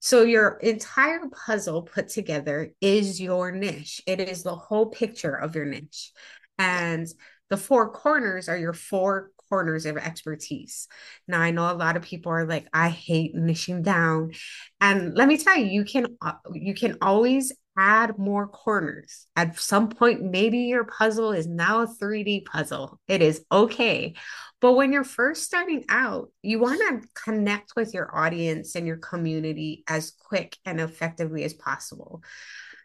[0.00, 4.00] so your entire puzzle put together is your niche.
[4.06, 6.12] It is the whole picture of your niche.
[6.58, 7.04] yeah.
[7.50, 10.88] The four corners are your four corners of expertise.
[11.26, 14.32] Now I know a lot of people are like I hate niching down.
[14.80, 19.26] And let me tell you, you can uh, you can always add more corners.
[19.36, 23.00] At some point maybe your puzzle is now a 3D puzzle.
[23.06, 24.14] It is okay.
[24.60, 28.96] But when you're first starting out, you want to connect with your audience and your
[28.96, 32.22] community as quick and effectively as possible.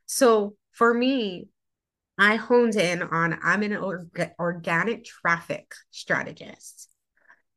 [0.05, 1.47] So for me,
[2.17, 6.89] I honed in on I'm an org- organic traffic strategist.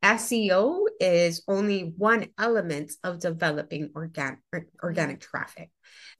[0.03, 4.39] SEO is only one element of developing organic
[4.83, 5.71] organic traffic.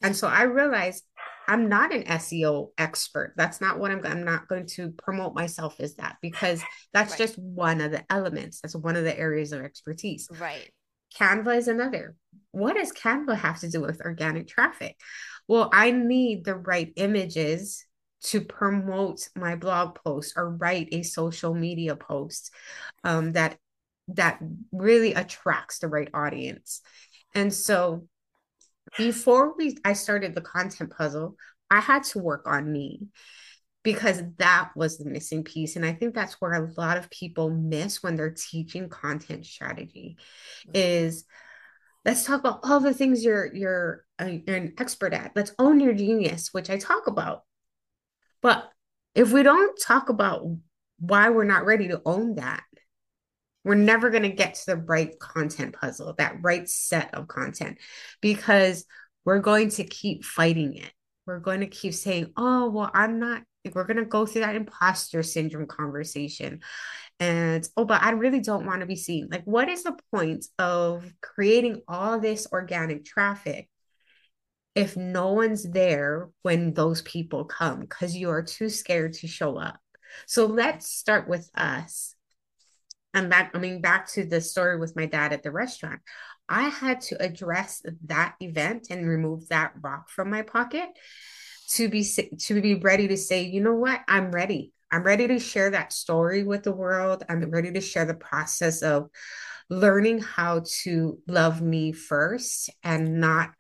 [0.03, 1.05] And so I realized
[1.49, 3.35] I'm not an SEO expert.
[3.37, 7.19] That's not what I'm I'm not going to promote myself as that because that's right,
[7.19, 8.61] just one of the elements.
[8.61, 10.29] That's one of the areas of expertise.
[10.39, 10.71] right.
[11.17, 12.15] Canva is another.
[12.51, 14.97] What does Canva have to do with organic traffic?
[15.49, 17.86] Well, I need the right images
[18.27, 22.53] to promote my blog post or write a social media post
[23.05, 23.59] um, that
[24.09, 24.41] that
[24.73, 26.81] really attracts the right audience.
[27.35, 28.07] And so
[28.97, 31.37] before we I started the content puzzle,
[31.71, 33.09] I had to work on me
[33.83, 35.77] because that was the missing piece.
[35.77, 40.17] And I think that's where a lot of people miss when they're teaching content strategy
[40.75, 41.25] is
[42.05, 45.33] let's talk about all the things you're you're, uh, you're an expert at.
[45.37, 47.43] Let's own your genius, which I talk about.
[48.43, 48.69] But
[49.15, 50.47] if we don't talk about
[50.99, 52.63] why we're not ready to own that,
[53.65, 57.79] we're never going to get to the right content puzzle, that right set of content,
[58.21, 58.85] because
[59.25, 60.93] we're going to keep fighting it.
[61.27, 63.43] We're going to keep saying, oh, well, I'm not,
[63.75, 66.61] we're going to go through that imposter syndrome conversation.
[67.19, 69.29] And, oh, but I really don't want to be seen.
[69.31, 73.69] Like, what is the point of creating all this organic traffic
[74.77, 79.57] if no one's there when those people come because you are too scared to show
[79.57, 79.81] up?
[80.27, 82.15] So let's start with us
[83.17, 86.01] and back, I mean, back to the story with my dad at the restaurant.
[86.51, 90.89] I had to address that event and remove that rock from my pocket
[91.71, 92.05] to be
[92.39, 94.73] to be ready to say, you know what, I'm ready.
[94.93, 97.25] I'm ready to share that story with the world.
[97.29, 99.09] I'm ready to share the process of
[99.71, 103.51] learning how to love me first and not.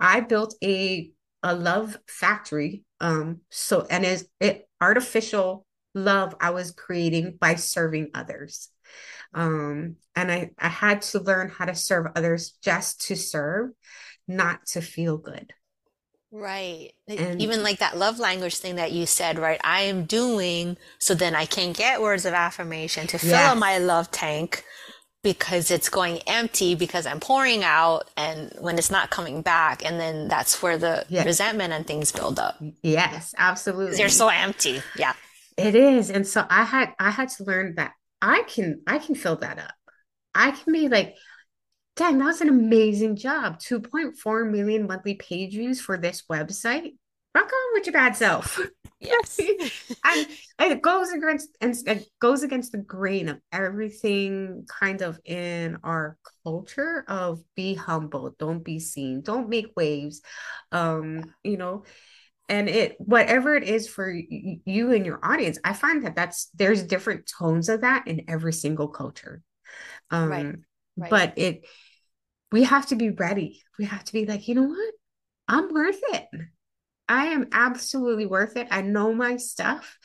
[0.00, 1.10] I built a
[1.42, 2.84] a love factory.
[3.00, 8.68] Um, so and is it artificial love I was creating by serving others.
[9.34, 13.70] Um, and I, I had to learn how to serve others just to serve,
[14.26, 15.52] not to feel good.
[16.30, 16.92] Right.
[17.08, 19.60] And Even like that love language thing that you said, right?
[19.64, 23.78] I am doing so then I can get words of affirmation to fill up my
[23.78, 24.64] love tank
[25.22, 29.84] because it's going empty because I'm pouring out and when it's not coming back.
[29.84, 33.98] And then that's where the yeah, resentment and things build up yes, absolutely.
[33.98, 34.82] you're so empty.
[34.96, 35.14] Yeah.
[35.56, 36.10] It is.
[36.10, 39.58] And so I had I had to learn that I can I can fill that
[39.58, 39.74] up.
[40.34, 41.16] I can be like,
[41.96, 43.58] dang, that was an amazing job.
[43.58, 46.92] 2.4 million monthly page views for this website.
[47.34, 48.60] Rock on with your bad self.
[49.00, 49.38] Yes.
[49.38, 50.26] and,
[50.58, 55.78] and it goes against and it goes against the grain of everything kind of in
[55.84, 60.20] our culture of be humble, don't be seen, don't make waves.
[60.72, 61.84] Um, you know,
[62.48, 66.82] and it whatever it is for you and your audience, I find that that's there's
[66.82, 69.42] different tones of that in every single culture.
[70.10, 70.54] Um, right.
[70.96, 71.10] Right.
[71.10, 71.66] but it
[72.50, 73.62] we have to be ready.
[73.78, 74.94] We have to be like, you know what?
[75.46, 76.26] I'm worth it.
[77.08, 78.68] I am absolutely worth it.
[78.70, 79.98] I know my stuff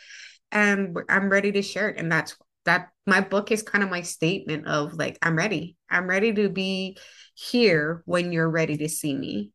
[0.51, 1.97] and I'm ready to share it.
[1.97, 2.35] And that's
[2.65, 5.75] that my book is kind of my statement of like, I'm ready.
[5.89, 6.97] I'm ready to be
[7.35, 9.51] here when you're ready to see me.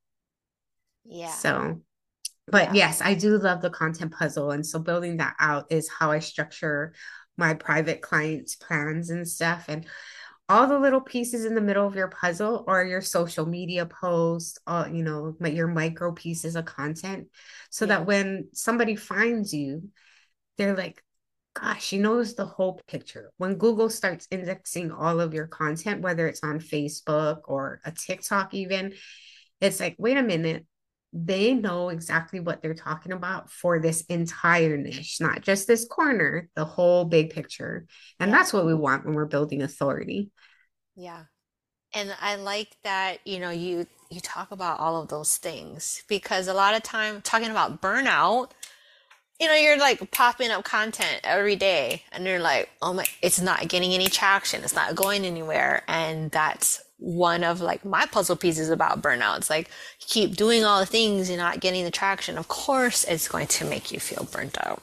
[1.05, 1.33] Yeah.
[1.33, 1.83] So,
[2.47, 2.87] but yeah.
[2.87, 4.51] yes, I do love the content puzzle.
[4.51, 6.93] And so building that out is how I structure
[7.39, 9.67] my private clients' plans and stuff.
[9.69, 9.87] And
[10.49, 14.59] all the little pieces in the middle of your puzzle or your social media post,
[14.67, 17.29] uh, you know, your micro pieces of content,
[17.71, 17.97] so yeah.
[17.99, 19.91] that when somebody finds you,
[20.57, 21.03] they're like,
[21.55, 23.31] gosh, she knows the whole picture.
[23.37, 28.55] When Google starts indexing all of your content, whether it's on Facebook or a TikTok,
[28.55, 28.95] even,
[29.61, 30.67] it's like, wait a minute,
[31.13, 36.49] they know exactly what they're talking about for this entire niche, not just this corner,
[36.55, 37.87] the whole big picture.
[38.21, 38.37] And yeah.
[38.37, 40.31] that's what we want when we're building authority.
[40.97, 41.25] Yeah.
[41.95, 46.49] And I like that, you know, you you talk about all of those things because
[46.49, 48.51] a lot of time talking about burnout,
[49.39, 53.41] you know, you're like popping up content every day and you're like, oh my, it's
[53.41, 54.65] not getting any traction.
[54.65, 55.83] It's not going anywhere.
[55.89, 59.39] And that's one of like my puzzle pieces about burnout.
[59.39, 59.71] It's like
[60.01, 62.37] keep doing all the things and not getting the traction.
[62.37, 64.83] Of course, it's going to make you feel burnt out.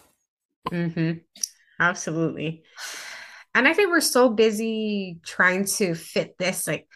[0.71, 1.19] Mm-hmm.
[1.79, 2.63] Absolutely.
[3.53, 6.87] And I think we're so busy trying to fit this like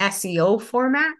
[0.00, 1.14] SEO format.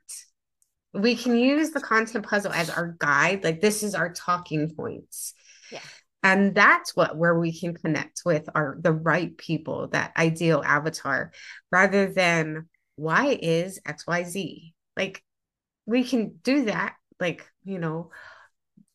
[0.94, 3.44] We can use the content puzzle as our guide.
[3.44, 5.34] Like this is our talking points.
[5.70, 5.80] Yeah.
[6.22, 11.32] And that's what where we can connect with our the right people, that ideal avatar,
[11.70, 14.72] rather than why is XYZ.
[14.96, 15.22] Like
[15.86, 18.10] we can do that, like, you know,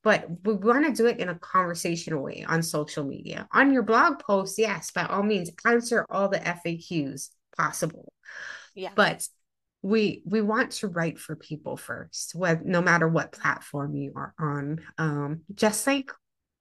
[0.03, 3.47] but we want to do it in a conversational way on social media.
[3.51, 8.11] On your blog post, yes, by all means, answer all the FAQs possible.
[8.73, 8.89] Yeah.
[8.95, 9.27] But
[9.83, 14.33] we we want to write for people first, whether, no matter what platform you are
[14.39, 14.81] on.
[14.97, 16.11] Um, just like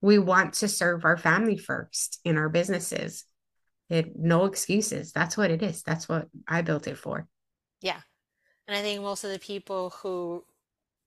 [0.01, 3.25] we want to serve our family first in our businesses.
[3.89, 5.13] It no excuses.
[5.13, 5.83] That's what it is.
[5.83, 7.27] That's what I built it for.
[7.81, 8.01] Yeah.
[8.69, 10.45] And I think most of the people who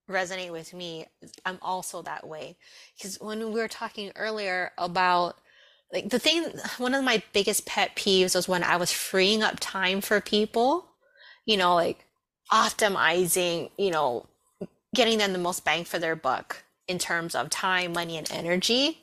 [0.09, 1.05] resonate with me.
[1.45, 2.57] I'm also that way.
[2.97, 5.37] Because when we were talking earlier about
[5.91, 6.45] like the thing,
[6.77, 10.89] one of my biggest pet peeves was when I was freeing up time for people,
[11.45, 12.05] you know, like
[12.51, 14.27] optimizing, you know,
[14.95, 18.99] getting them the most bang for their buck in terms of time, money, and energy.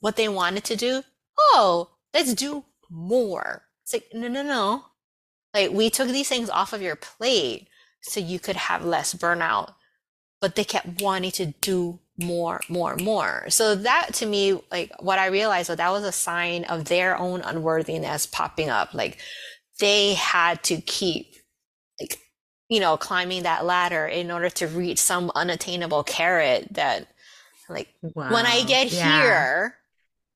[0.00, 1.02] What they wanted to do,
[1.38, 3.62] oh, let's do more.
[3.82, 4.84] It's like, no, no, no.
[5.54, 7.68] Like, we took these things off of your plate
[8.00, 9.74] so you could have less burnout
[10.42, 13.46] but they kept wanting to do more, more, more.
[13.48, 17.16] So that to me, like what I realized was that was a sign of their
[17.16, 18.92] own unworthiness popping up.
[18.92, 19.18] Like
[19.78, 21.36] they had to keep
[22.00, 22.18] like,
[22.68, 27.06] you know, climbing that ladder in order to reach some unattainable carrot that
[27.68, 28.32] like wow.
[28.32, 29.22] when I get yeah.
[29.22, 29.76] here,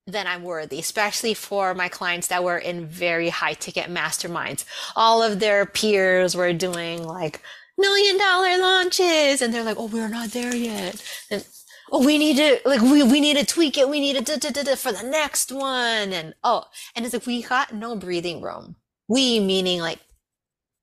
[0.07, 4.63] then I'm worthy, especially for my clients that were in very high ticket masterminds.
[4.95, 7.41] All of their peers were doing like
[7.77, 11.03] million dollar launches and they're like oh we're not there yet.
[11.29, 11.45] And
[11.91, 13.89] oh we need to like we, we need to tweak it.
[13.89, 16.13] We need to da, da, da, da, for the next one.
[16.13, 16.63] And oh
[16.95, 18.77] and it's like we got no breathing room.
[19.09, 19.99] We meaning like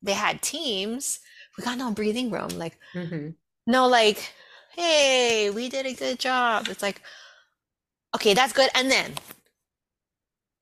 [0.03, 1.21] they had teams
[1.57, 2.51] we got no breathing room.
[2.51, 3.31] Like mm-hmm.
[3.67, 4.35] no like
[4.77, 6.69] hey we did a good job.
[6.69, 7.01] It's like
[8.15, 9.13] okay that's good and then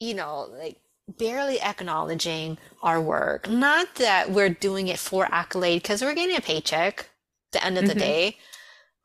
[0.00, 0.78] you know like
[1.18, 3.48] barely acknowledging our work.
[3.48, 7.78] Not that we're doing it for accolade because we're getting a paycheck at the end
[7.78, 7.98] of mm-hmm.
[7.98, 8.36] the day,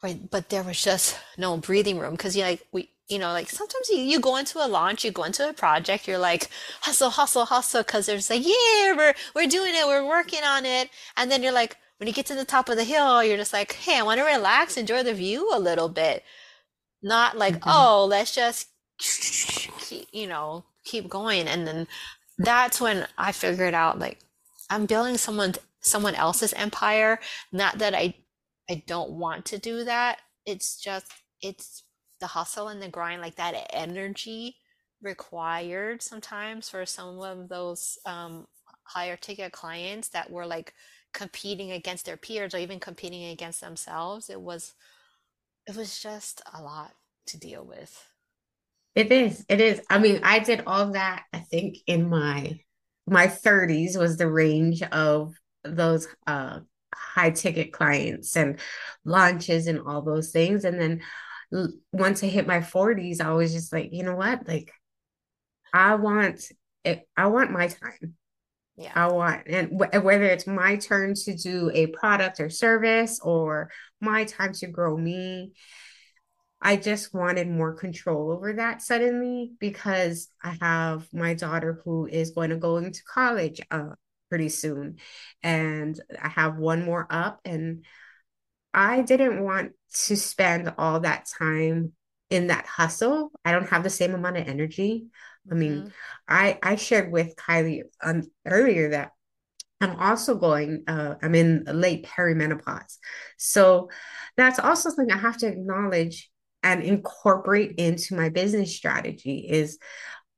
[0.04, 0.30] right?
[0.30, 3.90] But there was just no breathing room because you like we you know like sometimes
[3.90, 6.50] you, you go into a launch, you go into a project, you're like
[6.82, 10.90] hustle, hustle, hustle because there's like yeah we're we're doing it, we're working on it,
[11.16, 13.54] and then you're like when you get to the top of the hill, you're just
[13.54, 16.24] like hey I want to relax, enjoy the view a little bit,
[17.08, 17.70] not like mm-hmm.
[17.72, 18.68] oh let's just
[20.12, 21.48] you know keep going.
[21.48, 21.88] And then
[22.40, 24.20] that's when i figured out like
[24.70, 27.20] i'm building someone someone else's empire.
[27.52, 28.14] Not that i
[28.70, 30.20] i don't want to do that.
[30.46, 31.84] It's just it's
[32.20, 34.56] the hustle and the grind like that energy
[35.02, 38.48] required sometimes for some of those um,
[38.84, 40.74] higher ticket clients that were like
[41.14, 44.30] competing against their peers or even competing against themselves.
[44.30, 44.74] It was
[45.68, 46.92] it was just a lot
[47.28, 48.10] to deal with.
[48.96, 49.46] It is.
[49.48, 49.82] It is.
[49.90, 52.60] I mean, I did all that, I think, in my
[53.06, 56.60] my 30s was the range of those uh
[56.94, 58.60] high ticket clients and
[59.06, 60.66] launches and all those things.
[60.66, 61.02] And then
[61.92, 64.48] once I hit my 40s, I was just like, you know what?
[64.48, 64.72] Like
[65.74, 66.42] I want
[66.84, 68.16] it, I want my time.
[68.78, 68.92] Yeah.
[68.94, 73.72] I want, and w- whether it's my turn to do a product or service or
[74.00, 75.54] my time to grow me,
[76.62, 82.32] I just wanted more control over that suddenly because I have my daughter who is
[82.32, 83.90] going to go into college uh,
[84.30, 84.98] pretty soon.
[85.42, 87.84] And I have one more up, and
[88.74, 89.72] I didn't want
[90.06, 91.94] to spend all that time
[92.30, 93.32] in that hustle.
[93.46, 95.08] I don't have the same amount of energy.
[95.52, 95.88] I mean, mm-hmm.
[96.28, 99.12] I I shared with Kylie um, earlier that
[99.80, 102.98] I'm also going, uh, I'm in late perimenopause.
[103.38, 103.90] So
[104.36, 106.30] that's also something I have to acknowledge
[106.64, 109.78] and incorporate into my business strategy is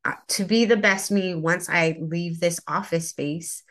[0.06, 3.64] uh, to be the best me once I leave this office space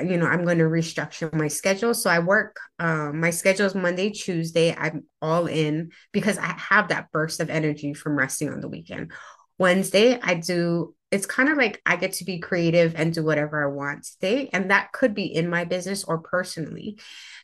[0.00, 3.74] you know i'm going to restructure my schedule so i work um, my schedule is
[3.74, 8.60] monday tuesday i'm all in because i have that burst of energy from resting on
[8.60, 9.12] the weekend
[9.58, 13.64] wednesday i do it's kind of like i get to be creative and do whatever
[13.64, 16.98] i want today and that could be in my business or personally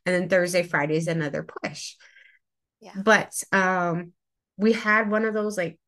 [0.06, 1.94] and then thursday friday is another push
[2.80, 2.92] yeah.
[2.96, 4.12] but um
[4.56, 5.78] we had one of those like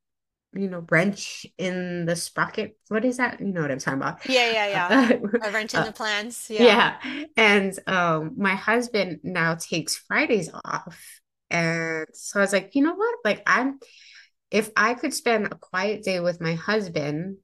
[0.53, 2.77] you know, wrench in the sprocket.
[2.89, 3.41] What is that?
[3.41, 4.27] You know what I'm talking about?
[4.29, 5.13] Yeah, yeah, yeah.
[5.45, 6.49] a wrench in the plans.
[6.51, 6.97] Yeah.
[7.05, 7.25] Yeah.
[7.37, 10.99] And um, my husband now takes Fridays off.
[11.51, 13.19] And so I was like, you know what?
[13.25, 13.79] Like, I'm,
[14.51, 17.39] if I could spend a quiet day with my husband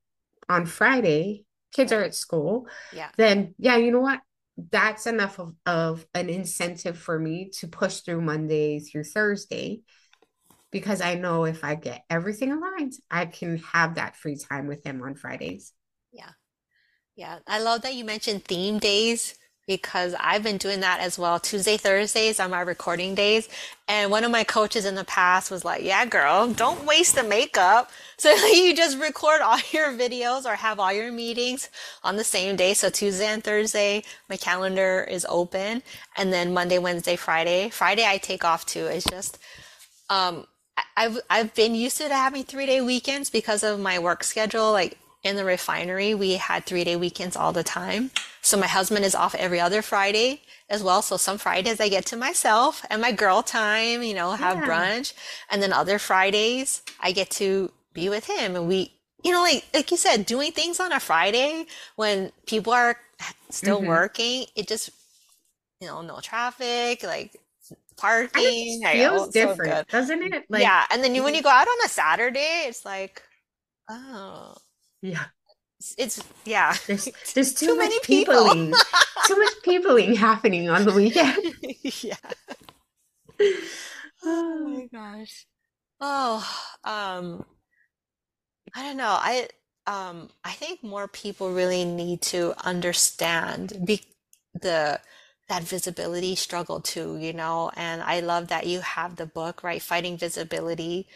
[0.49, 3.11] on Friday, kids are at school, yeah.
[3.17, 4.21] then yeah, you know what?
[4.71, 9.83] That's enough of, of an incentive for me to push through Monday through Thursday
[10.71, 14.85] because I know if I get everything aligned, I can have that free time with
[14.85, 15.73] him on Fridays.
[16.13, 16.31] Yeah.
[17.15, 17.39] Yeah.
[17.47, 21.41] I love that you mentioned theme days because I've been doing that as well.
[21.41, 23.49] Tuesday, Thursdays are my recording days.
[23.89, 27.25] And one of my coaches in the past was like, yeah, girl, don't waste the
[27.25, 27.91] makeup.
[28.19, 31.69] So you just record all your videos or have all your meetings
[32.03, 32.73] on the same day.
[32.73, 35.83] So Tuesday and Thursday, my calendar is open.
[36.17, 38.87] And then Monday, Wednesday, Friday, Friday I take off too.
[38.87, 39.39] It's just,
[40.09, 40.47] um,
[40.97, 44.73] I've I've been used to having three day weekends because of my work schedule.
[44.73, 48.11] Like in the refinery, we had three day weekends all the time.
[48.41, 51.03] So my husband is off every other Friday as well.
[51.03, 54.67] So some Fridays I get to myself and my girl time, you know, have yeah.
[54.67, 55.13] brunch.
[55.51, 58.93] And then other Fridays I get to be with him and we,
[59.25, 61.67] you know, like, like you said, doing things on a Friday
[61.97, 62.97] when people are
[63.51, 63.89] still mm-hmm.
[63.89, 64.91] working, it just,
[65.81, 67.37] you know, no traffic, like
[67.97, 68.83] parking.
[68.83, 70.45] It feels different, so doesn't it?
[70.49, 73.23] Like, yeah, and then you, when you go out on a Saturday, it's like,
[73.91, 74.55] oh,
[75.07, 75.25] yeah,
[75.99, 76.75] it's, yeah.
[76.87, 78.35] There's, there's too, too many people.
[78.35, 78.75] peopling,
[79.27, 81.39] too much peopling happening on the weekend.
[82.03, 82.17] yeah.
[84.25, 85.47] oh my gosh.
[86.01, 86.47] Oh,
[86.85, 87.45] um,
[88.75, 89.17] I don't know.
[89.19, 89.49] I
[89.87, 94.03] um, I think more people really need to understand be
[94.55, 95.01] the
[95.49, 99.81] that visibility struggle too, you know, and I love that you have the book, right?
[99.81, 101.07] Fighting Visibility.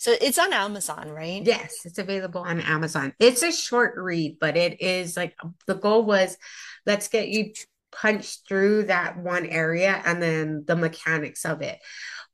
[0.00, 1.42] So it's on Amazon, right?
[1.44, 3.12] Yes, it's available on Amazon.
[3.20, 5.36] It's a short read, but it is like
[5.66, 6.38] the goal was
[6.86, 7.52] let's get you
[7.92, 11.80] punched through that one area and then the mechanics of it.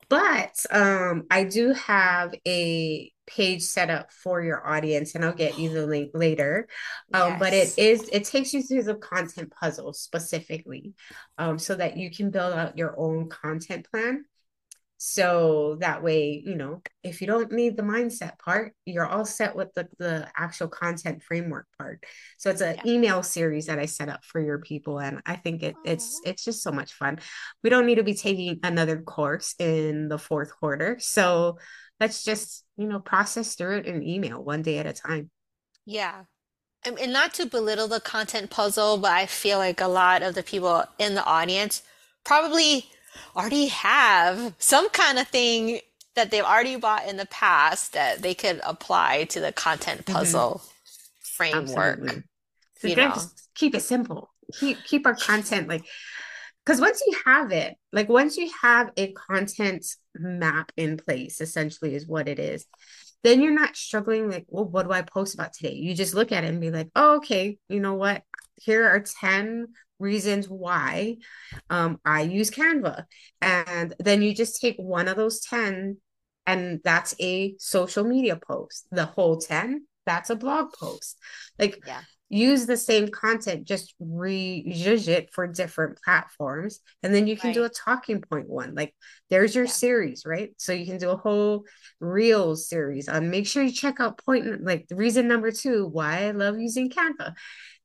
[0.08, 5.58] But um I do have a page set up for your audience and I'll get
[5.58, 6.68] you the link later.
[7.12, 7.40] Um, yes.
[7.40, 10.94] but it is it takes you through the content puzzle specifically
[11.36, 14.24] um, so that you can build out your own content plan.
[14.98, 19.54] So that way, you know, if you don't need the mindset part, you're all set
[19.54, 22.04] with the, the actual content framework part.
[22.38, 22.92] So it's an yeah.
[22.92, 24.98] email series that I set up for your people.
[24.98, 27.18] And I think it, it's it's just so much fun.
[27.62, 30.96] We don't need to be taking another course in the fourth quarter.
[30.98, 31.58] So
[32.00, 35.30] let's just you know process through it in email one day at a time
[35.84, 36.22] yeah
[36.84, 40.42] and not to belittle the content puzzle but i feel like a lot of the
[40.42, 41.82] people in the audience
[42.24, 42.90] probably
[43.34, 45.80] already have some kind of thing
[46.14, 50.14] that they've already bought in the past that they could apply to the content mm-hmm.
[50.14, 51.20] puzzle mm-hmm.
[51.22, 52.24] framework
[52.78, 53.08] so you know?
[53.08, 55.84] just keep it simple keep keep our content like
[56.64, 61.94] because once you have it like once you have a content map in place essentially
[61.94, 62.66] is what it is
[63.22, 66.32] then you're not struggling like well what do i post about today you just look
[66.32, 68.22] at it and be like oh okay you know what
[68.56, 69.68] here are 10
[69.98, 71.16] reasons why
[71.70, 73.04] um, i use canva
[73.40, 75.96] and then you just take one of those 10
[76.46, 78.86] and that's a social media post.
[78.92, 81.18] The whole 10, that's a blog post.
[81.58, 82.02] Like Yeah.
[82.28, 86.80] use the same content, just rejudge it for different platforms.
[87.02, 88.74] And then you can do a talking point one.
[88.74, 88.94] Like
[89.30, 89.72] there's your Yeah.
[89.72, 90.50] series, right?
[90.56, 91.64] So you can do a whole
[92.00, 93.08] reels series.
[93.08, 96.58] Um, make sure you check out point like the reason number two, why I love
[96.58, 97.34] using Canva.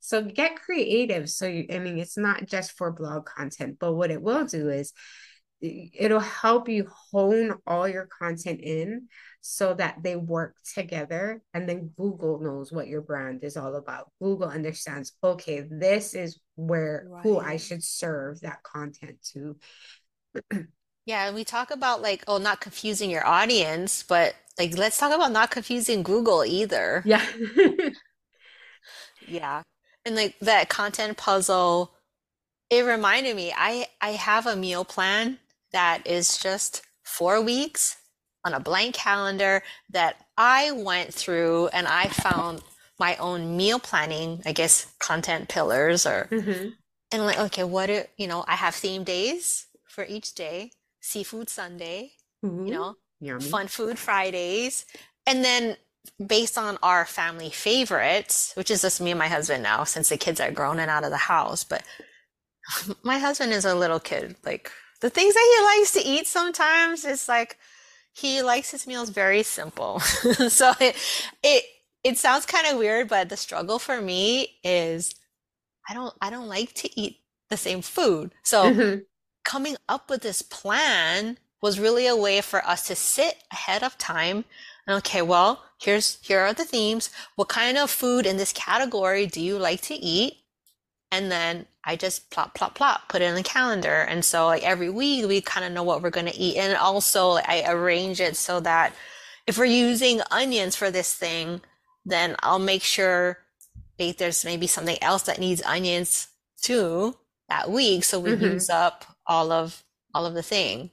[0.02, 1.30] So get creative.
[1.30, 4.68] So you, I mean, it's not just for blog content, but what it will do
[4.68, 4.92] is
[5.62, 9.06] it'll help you hone all your content in
[9.42, 14.10] so that they work together and then google knows what your brand is all about
[14.20, 19.56] google understands okay this is where who i should serve that content to
[21.04, 25.12] Yeah, and we talk about like, oh, not confusing your audience, but like, let's talk
[25.12, 27.02] about not confusing Google either.
[27.04, 27.26] yeah
[29.28, 29.62] Yeah.
[30.04, 31.92] And like that content puzzle,
[32.70, 35.38] it reminded me, I I have a meal plan
[35.72, 37.96] that is just four weeks
[38.44, 42.62] on a blank calendar that I went through and I found
[42.98, 46.76] my own meal planning, I guess, content pillars or Mhm.
[47.12, 51.48] and like, okay, what do, you know, I have theme days for each day, seafood
[51.48, 54.86] Sunday, you know, yummy fun food Fridays,
[55.26, 55.76] and then
[56.24, 60.16] based on our family favorites, which is just me and my husband now, since the
[60.16, 61.64] kids are grown and out of the house.
[61.64, 61.84] But
[63.02, 64.36] my husband is a little kid.
[64.44, 67.58] Like the things that he likes to eat sometimes, it's like
[68.12, 70.00] he likes his meals very simple.
[70.48, 70.96] So it
[71.42, 71.64] it
[72.04, 75.14] it sounds kind of weird, but the struggle for me is
[75.88, 77.18] I don't I don't like to eat
[77.50, 78.32] the same food.
[78.42, 79.06] So Mhm.
[79.44, 83.98] coming up with this plan was really a way for us to sit ahead of
[83.98, 84.44] time
[84.88, 87.10] okay, well, here's here are the themes.
[87.36, 90.38] What kind of food in this category do you like to eat?
[91.10, 94.00] And then I just plop, plop, plop, put it in the calendar.
[94.02, 96.56] And so like every week we kind of know what we're going to eat.
[96.56, 98.94] And also I arrange it so that
[99.46, 101.60] if we're using onions for this thing,
[102.06, 103.38] then I'll make sure
[103.98, 106.28] there's maybe something else that needs onions
[106.60, 107.16] too
[107.48, 108.04] that week.
[108.04, 108.54] So we Mhm.
[108.54, 110.90] use up all of all of the thing.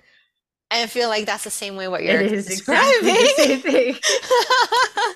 [0.72, 3.62] I feel like that's the same way what you're is exactly the same describing.
[3.62, 3.96] thing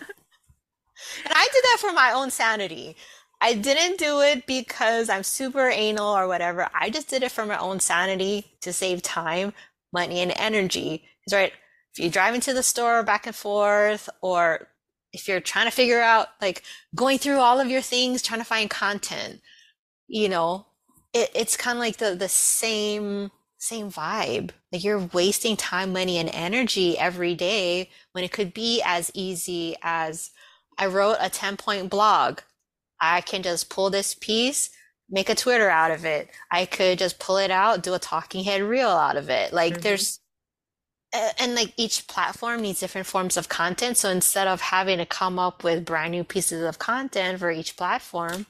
[1.26, 2.96] And I did that for my own sanity.
[3.42, 6.70] I didn't do it because I'm super anal or whatever.
[6.74, 9.54] I just did it for my own sanity to save time,
[9.92, 11.04] money, and energy.
[11.26, 11.54] Because, right,
[11.94, 14.70] if you drive into the store back and forth, or
[15.14, 16.64] if you're trying to figure out, like,
[16.96, 19.42] going through all of your things, trying to find content,
[20.08, 20.66] you know,
[21.14, 23.32] it, it's kind of like the the same
[23.64, 24.52] same vibe.
[24.72, 29.76] Like you're wasting time, money, and energy every day when it could be as easy
[29.82, 30.32] as
[30.78, 32.42] I wrote a 10 point blog.
[33.00, 34.70] I can just pull this piece,
[35.10, 36.30] make a Twitter out of it.
[36.52, 39.54] I could just pull it out, do a talking head reel out of it.
[39.54, 39.82] Like Mhm.
[39.82, 40.20] there's
[41.14, 43.98] and like each platform needs different forms of content.
[43.98, 47.78] So instead of having to come up with brand new pieces of content for each
[47.78, 48.48] platform,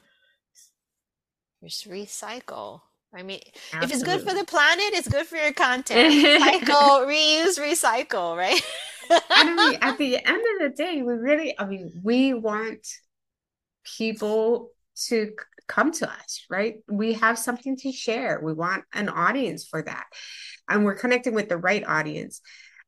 [1.62, 2.82] just recycle.
[3.14, 3.40] I mean,
[3.80, 6.12] if it's good for the planet, it's good for your content.
[6.12, 8.60] Recycle, reuse, recycle, right?
[9.10, 12.86] And I mean, at the end of the day, we really, I mean, we want
[13.84, 14.70] people
[15.06, 15.32] to
[15.68, 16.76] come to us, right?
[16.88, 18.40] We have something to share.
[18.42, 20.06] We want an audience for that.
[20.68, 22.40] And we're connecting with the right audience.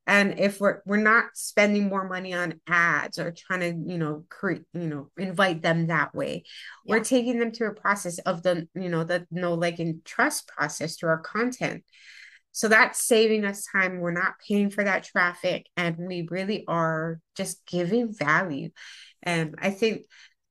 [0.06, 4.24] And if we're we're not spending more money on ads or trying to, you know,
[4.28, 6.44] create, you know, invite them that way,
[6.86, 10.46] we're taking them through a process of the, you know, the no like, and trust
[10.46, 11.82] process through our content.
[12.52, 13.98] So that's saving us time.
[13.98, 18.70] We're not paying for that traffic, and we really are just giving value.
[19.22, 20.02] And I think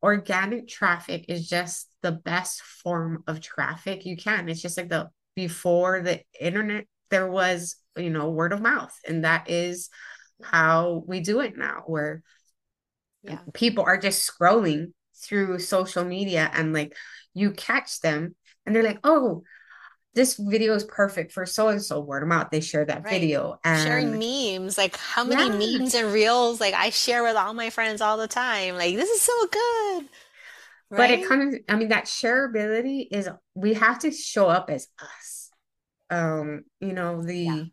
[0.03, 4.49] organic traffic is just the best form of traffic you can.
[4.49, 9.23] It's just like the before the internet, there was, you know, word of mouth, and
[9.25, 9.89] that is
[10.43, 12.23] how we do it now, where
[13.23, 13.39] Yeah.
[13.53, 14.93] people are just scrolling
[15.23, 16.95] through social media and like
[17.33, 18.35] you catch them
[18.65, 19.43] and they're like, oh,
[20.15, 22.49] this video is perfect for so and so word of mouth.
[22.51, 23.09] They share that Right.
[23.09, 27.35] video Sharing and memes, like how many yeah, memes and reels like I share with
[27.35, 28.75] all my friends all the time.
[28.75, 30.09] Like this is so good,
[30.95, 34.87] but it kind of I mean, that shareability is we have to show up as
[34.99, 35.34] us.
[36.09, 37.63] Um, you know, Yeah.
[37.63, 37.71] the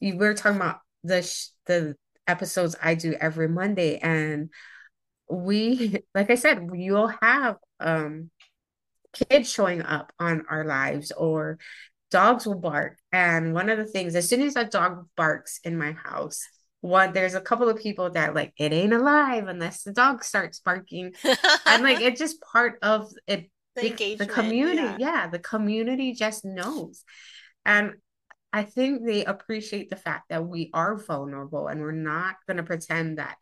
[0.00, 1.96] you we're talking about the sh the
[2.26, 4.50] episodes I do every Monday, and
[5.30, 8.30] we, like I said, you'll have um
[9.12, 11.58] kids showing up on our lives or
[12.10, 12.98] dogs will bark.
[13.12, 16.42] And one of the things, as soon as a dog barks in my house,
[16.80, 20.60] one there's a couple of people that like it ain't alive unless the dog starts
[20.60, 21.14] barking.
[21.66, 23.50] And like it's just part of it.
[23.76, 24.96] The The, the community, yeah.
[24.98, 27.04] yeah, the community just knows.
[27.64, 27.94] And
[28.52, 32.62] I think they appreciate the fact that we are vulnerable and we're not going to
[32.62, 33.36] pretend that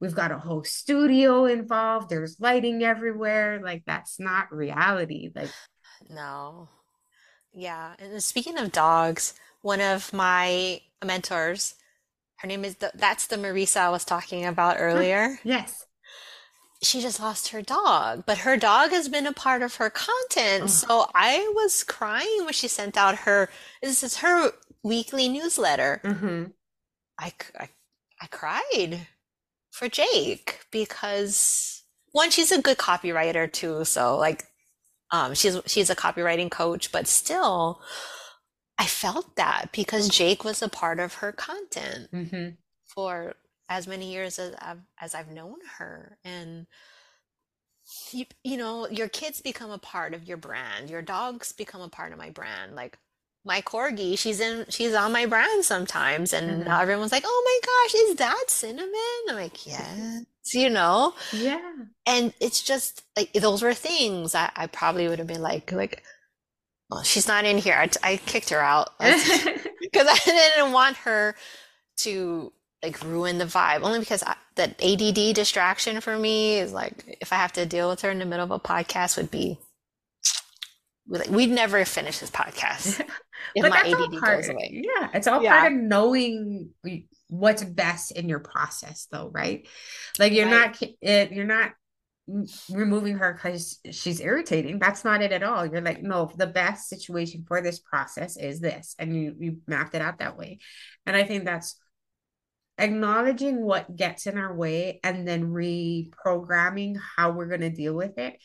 [0.00, 3.60] we've got a whole studio involved, there's lighting everywhere.
[3.62, 5.30] Like, that's not reality.
[5.34, 5.50] Like,
[6.08, 6.68] no.
[7.52, 7.94] Yeah.
[7.98, 11.74] And speaking of dogs, one of my mentors,
[12.36, 15.38] her name is the, that's the Marisa I was talking about earlier.
[15.42, 15.84] yes
[16.82, 20.64] she just lost her dog, but her dog has been a part of her content.
[20.64, 20.66] Oh.
[20.66, 23.48] So I was crying when she sent out her,
[23.82, 24.52] this is her
[24.82, 26.00] weekly newsletter.
[26.04, 26.44] Mm-hmm.
[27.18, 27.68] I, I,
[28.20, 29.08] I cried
[29.70, 33.84] for Jake because one, she's a good copywriter too.
[33.84, 34.44] So like,
[35.10, 37.80] um, she's, she's a copywriting coach, but still
[38.78, 42.50] I felt that because Jake was a part of her content mm-hmm.
[42.94, 43.34] for
[43.68, 46.18] as many years as I've, as I've known her.
[46.24, 46.66] And,
[48.12, 50.90] you, you know, your kids become a part of your brand.
[50.90, 52.74] Your dogs become a part of my brand.
[52.74, 52.98] Like
[53.44, 56.32] my corgi, she's in, she's on my brand sometimes.
[56.32, 56.70] And mm-hmm.
[56.70, 58.94] everyone's like, oh my gosh, is that cinnamon?
[59.28, 61.14] I'm like, yes, you know?
[61.32, 61.72] Yeah.
[62.06, 66.02] And it's just like, those were things I, I probably would have been like, like,
[66.90, 67.74] well, she's not in here.
[67.74, 71.34] I, I kicked her out because I didn't want her
[71.98, 72.52] to
[72.82, 77.32] like ruin the vibe only because I, that ADD distraction for me is like if
[77.32, 79.58] I have to deal with her in the middle of a podcast would be
[81.08, 83.00] like we'd never finish this podcast
[83.54, 84.82] if but my ADD part, goes away.
[84.84, 85.60] Yeah, it's all yeah.
[85.60, 86.70] part of knowing
[87.28, 89.66] what's best in your process, though, right?
[90.18, 90.80] Like you're right.
[90.80, 91.72] not it, you're not
[92.70, 94.78] removing her because she's irritating.
[94.78, 95.64] That's not it at all.
[95.64, 99.94] You're like, no, the best situation for this process is this, and you you mapped
[99.94, 100.58] it out that way.
[101.06, 101.76] And I think that's
[102.78, 108.18] acknowledging what gets in our way and then reprogramming how we're going to deal with
[108.18, 108.38] it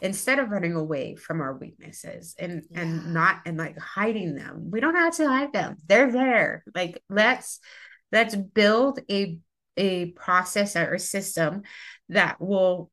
[0.00, 2.80] instead of running away from our weaknesses and yeah.
[2.80, 4.70] and not and like hiding them.
[4.70, 5.76] We don't have to hide them.
[5.86, 6.64] They're there.
[6.74, 7.60] Like let's
[8.12, 9.38] let's build a
[9.76, 11.62] a process or a system
[12.08, 12.90] that will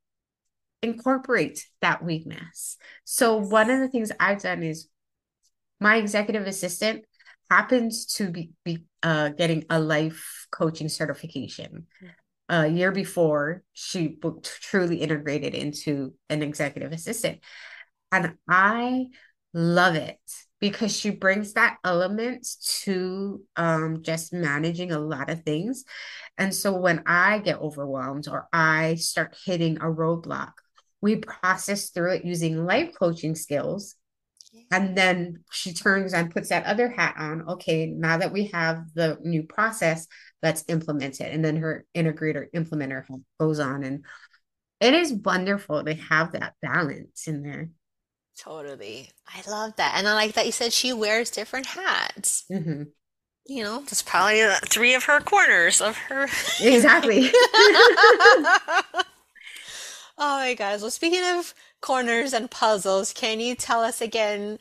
[0.82, 2.78] incorporate that weakness.
[3.06, 4.88] So one of the things i've done is
[5.80, 7.04] my executive assistant
[7.50, 11.88] happens to be, be uh, getting a life coaching certification.
[12.50, 14.18] A year before, she
[14.62, 17.40] truly integrated into an executive assistant.
[18.12, 19.08] And I
[19.54, 20.20] love it
[20.60, 22.48] because she brings that element
[22.84, 25.84] to um, just managing a lot of things.
[26.38, 30.52] And so when I get overwhelmed or I start hitting a roadblock,
[31.02, 33.96] we process through it using life coaching skills
[34.72, 37.48] and then she turns and puts that other hat on.
[37.50, 40.08] Okay, now that we have the new process,
[40.42, 41.32] let's implement it.
[41.32, 43.06] And then her integrator implementer
[43.40, 43.84] goes on.
[43.84, 44.06] And
[44.80, 47.70] it is wonderful to have that balance in there.
[48.40, 49.10] Totally.
[49.28, 49.94] I love that.
[49.96, 52.46] And I like that you said she wears different hats.
[52.52, 52.84] Mm-hmm.
[53.46, 56.24] You know, that's probably three of her corners of her.
[56.62, 57.30] Exactly.
[57.54, 59.04] oh
[60.18, 60.82] my gosh.
[60.82, 61.54] Well, speaking of
[61.84, 64.58] corners and puzzles, can you tell us again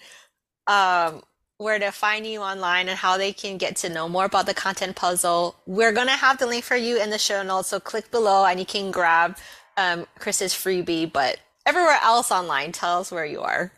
[0.67, 1.23] um,
[1.57, 4.53] where to find you online and how they can get to know more about the
[4.53, 5.57] content puzzle?
[5.65, 8.45] We're going to have the link for you in the show notes, so click below
[8.45, 9.39] and you can grab
[9.79, 11.11] um, Chris's freebie.
[11.11, 13.73] But everywhere else online, tell us where you are.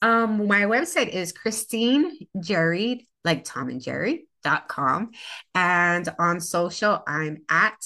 [0.00, 4.26] Um, my website is Christine Jerry, like Tom and Jerry.
[4.44, 5.12] Dot com
[5.54, 7.80] and on social I'm at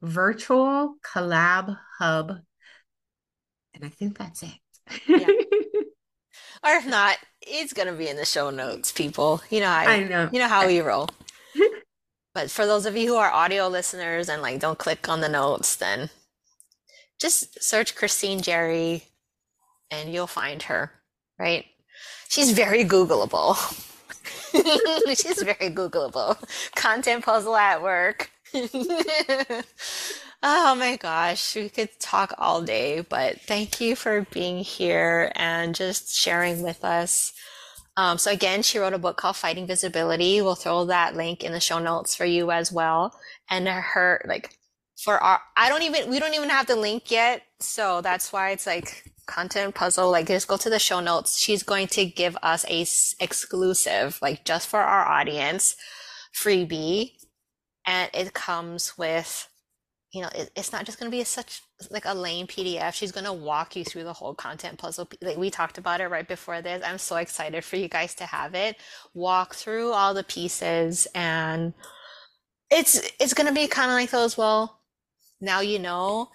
[0.00, 2.38] virtual collab hub
[3.82, 4.52] and I think that's it.
[5.06, 5.26] yeah.
[6.64, 9.42] Or if not, it's gonna be in the show notes, people.
[9.50, 10.28] You know how I know.
[10.32, 11.08] You know how we roll.
[12.34, 15.28] but for those of you who are audio listeners and like don't click on the
[15.28, 16.08] notes, then
[17.20, 19.02] just search Christine Jerry
[19.90, 20.92] and you'll find her,
[21.36, 21.64] right?
[22.28, 23.56] She's very Googleable.
[25.20, 26.38] She's very Googleable.
[26.76, 28.30] Content puzzle at work.
[30.44, 35.72] Oh my gosh, we could talk all day, but thank you for being here and
[35.72, 37.32] just sharing with us.
[37.96, 40.40] Um, so again, she wrote a book called Fighting Visibility.
[40.40, 43.14] We'll throw that link in the show notes for you as well.
[43.50, 44.58] And her, like,
[44.96, 47.42] for our, I don't even, we don't even have the link yet.
[47.60, 50.10] So that's why it's like content puzzle.
[50.10, 51.38] Like, just go to the show notes.
[51.38, 52.80] She's going to give us a
[53.22, 55.76] exclusive, like, just for our audience
[56.34, 57.12] freebie.
[57.86, 59.48] And it comes with
[60.12, 62.92] you know, it, it's not just going to be such like a lame PDF.
[62.92, 65.08] She's going to walk you through the whole content puzzle.
[65.22, 66.82] Like we talked about it right before this.
[66.86, 68.76] I'm so excited for you guys to have it.
[69.14, 71.72] Walk through all the pieces and
[72.70, 74.80] it's it's going to be kind of like those well,
[75.40, 76.30] now you know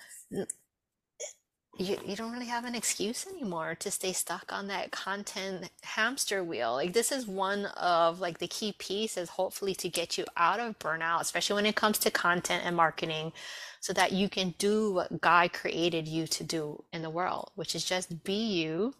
[1.78, 6.43] you, you don't really have an excuse anymore to stay stuck on that content hamster
[6.43, 6.73] wheel.
[6.73, 10.80] Like this is one of like the key pieces hopefully to get you out of
[10.80, 13.32] burnout, especially when it comes to content and marketing,
[13.80, 17.75] so that you can do what God created you to do in the world, which
[17.75, 18.95] is just be you,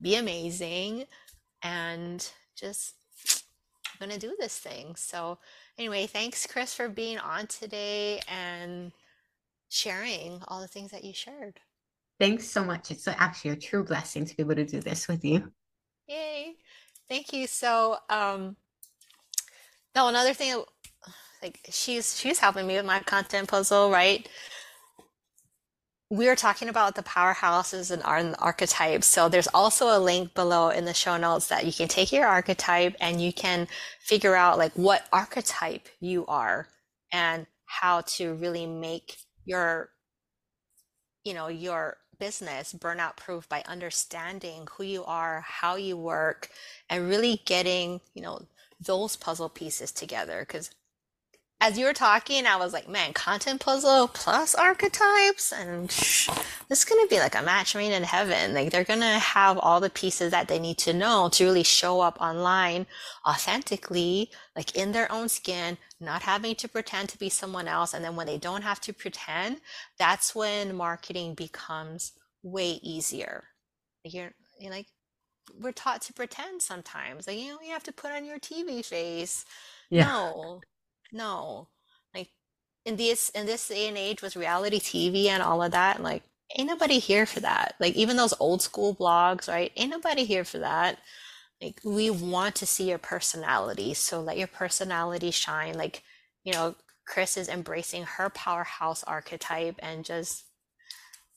[0.00, 1.04] be amazing,
[1.62, 2.94] and just
[4.00, 4.96] I'm gonna do this thing.
[4.96, 5.38] So
[5.78, 8.92] anyway, thanks Chris for being on today and
[9.68, 11.60] sharing all the things that you shared.
[12.22, 12.92] Thanks so much.
[12.92, 15.50] It's actually a true blessing to be able to do this with you.
[16.06, 16.54] Yay.
[17.08, 17.48] Thank you.
[17.48, 18.54] So, um,
[19.96, 20.62] no, another thing,
[21.42, 24.28] like she's she's helping me with my content puzzle, right?
[26.10, 28.04] We are talking about the powerhouses and
[28.38, 29.08] archetypes.
[29.08, 32.28] So there's also a link below in the show notes that you can take your
[32.28, 33.66] archetype and you can
[33.98, 36.68] figure out like what archetype you are
[37.10, 39.88] and how to really make your,
[41.24, 46.50] you know, your business burnout proof by understanding who you are, how you work,
[46.88, 48.46] and really getting, you know,
[48.80, 50.44] those puzzle pieces together.
[50.46, 50.70] Because
[51.60, 56.84] as you were talking, I was like, man, content puzzle plus archetypes, and this is
[56.84, 58.54] gonna be like a match made in heaven.
[58.54, 62.02] Like they're gonna have all the pieces that they need to know to really show
[62.02, 62.86] up online
[63.26, 67.94] authentically, like in their own skin, not having to pretend to be someone else.
[67.94, 69.58] And then when they don't have to pretend,
[69.98, 73.44] that's when marketing becomes way easier.
[74.04, 74.86] You're, you're like,
[75.60, 77.26] we're taught to pretend sometimes.
[77.26, 79.44] Like, you know, you have to put on your TV face.
[79.90, 80.06] Yeah.
[80.06, 80.60] No,
[81.12, 81.68] no.
[82.14, 82.30] Like
[82.84, 86.22] in this in this day and age with reality TV and all of that, like
[86.58, 87.74] ain't nobody here for that.
[87.80, 89.72] Like even those old school blogs, right?
[89.76, 90.98] Ain't nobody here for that.
[91.62, 95.74] Like we want to see your personality, so let your personality shine.
[95.74, 96.02] Like,
[96.44, 96.74] you know,
[97.06, 100.44] Chris is embracing her powerhouse archetype and just,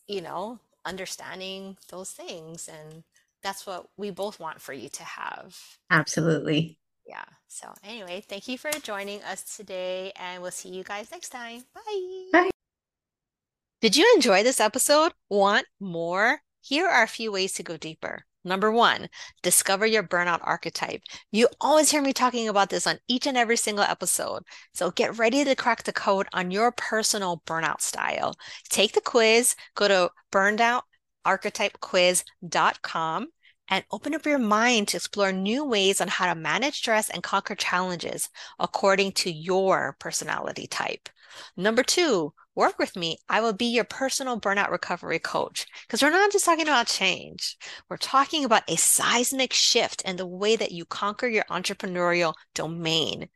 [0.07, 3.03] you know, understanding those things and
[3.45, 5.55] that's what we both want for you to have.
[5.91, 6.79] Absolutely.
[7.05, 7.25] Yeah.
[7.47, 11.63] So, anyway, thank you for joining us today, and we'll see you guys next time.
[11.75, 12.29] Bye.
[12.33, 12.49] Bye.
[13.81, 15.13] Did you enjoy this episode?
[15.29, 16.41] Want more?
[16.61, 18.25] Here are a few ways to go deeper.
[18.45, 19.09] Number one,
[19.41, 21.01] discover your burnout archetype.
[21.31, 24.43] You always hear me talking about this on each and every single episode.
[24.73, 28.35] So get ready to crack the code on your personal burnout style.
[28.69, 33.27] Take the quiz, go to burnoutarchetypequiz.com
[33.67, 37.23] and open up your mind to explore new ways on how to manage stress and
[37.23, 38.29] conquer challenges
[38.59, 41.09] according to your personality type.
[41.57, 43.17] Number two, work with me.
[43.29, 47.57] I will be your personal burnout recovery coach because we're not just talking about change.
[47.89, 53.29] We're talking about a seismic shift in the way that you conquer your entrepreneurial domain.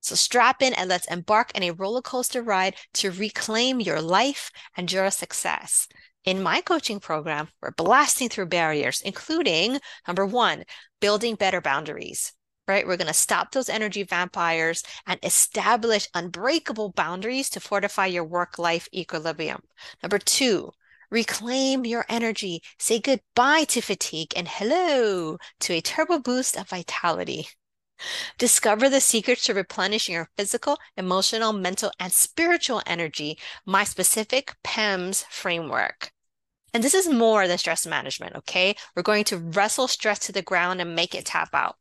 [0.00, 4.50] So strap in and let's embark on a roller coaster ride to reclaim your life
[4.76, 5.88] and your success.
[6.24, 10.64] In my coaching program, we're blasting through barriers, including number one,
[11.00, 12.32] building better boundaries,
[12.68, 12.86] right?
[12.86, 18.58] We're going to stop those energy vampires and establish unbreakable boundaries to fortify your work
[18.58, 19.62] life equilibrium.
[20.02, 20.72] Number two,
[21.10, 27.48] reclaim your energy, say goodbye to fatigue and hello to a turbo boost of vitality.
[28.38, 35.24] Discover the secrets to replenishing your physical, emotional, mental, and spiritual energy, my specific PEMS
[35.30, 36.12] framework.
[36.74, 38.76] And this is more than stress management, okay?
[38.94, 41.76] We're going to wrestle stress to the ground and make it tap out.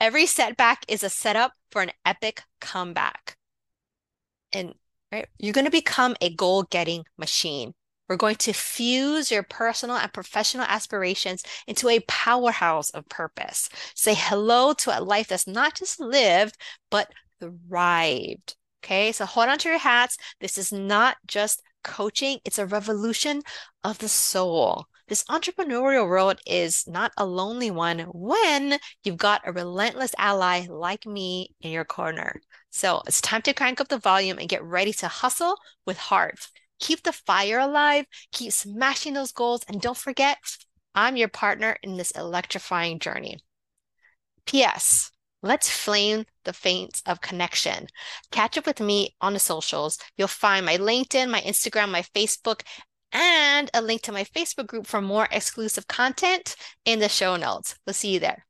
[0.00, 3.36] Every setback is a setup for an epic comeback.
[4.52, 4.74] And
[5.12, 7.74] right, you're going to become a goal getting machine.
[8.08, 13.68] We're going to fuse your personal and professional aspirations into a powerhouse of purpose.
[13.94, 16.56] Say hello to a life that's not just lived,
[16.90, 18.56] but thrived.
[18.82, 20.16] Okay, so hold on to your hats.
[20.40, 23.42] This is not just coaching, it's a revolution
[23.84, 24.86] of the soul.
[25.10, 31.04] This entrepreneurial road is not a lonely one when you've got a relentless ally like
[31.04, 32.40] me in your corner.
[32.70, 36.46] So it's time to crank up the volume and get ready to hustle with heart.
[36.78, 40.38] Keep the fire alive, keep smashing those goals, and don't forget,
[40.94, 43.40] I'm your partner in this electrifying journey.
[44.46, 45.10] P.S.
[45.42, 47.88] Let's flame the flames of connection.
[48.30, 49.98] Catch up with me on the socials.
[50.16, 52.60] You'll find my LinkedIn, my Instagram, my Facebook,
[53.12, 57.76] and a link to my Facebook group for more exclusive content in the show notes.
[57.86, 58.46] We'll see you there.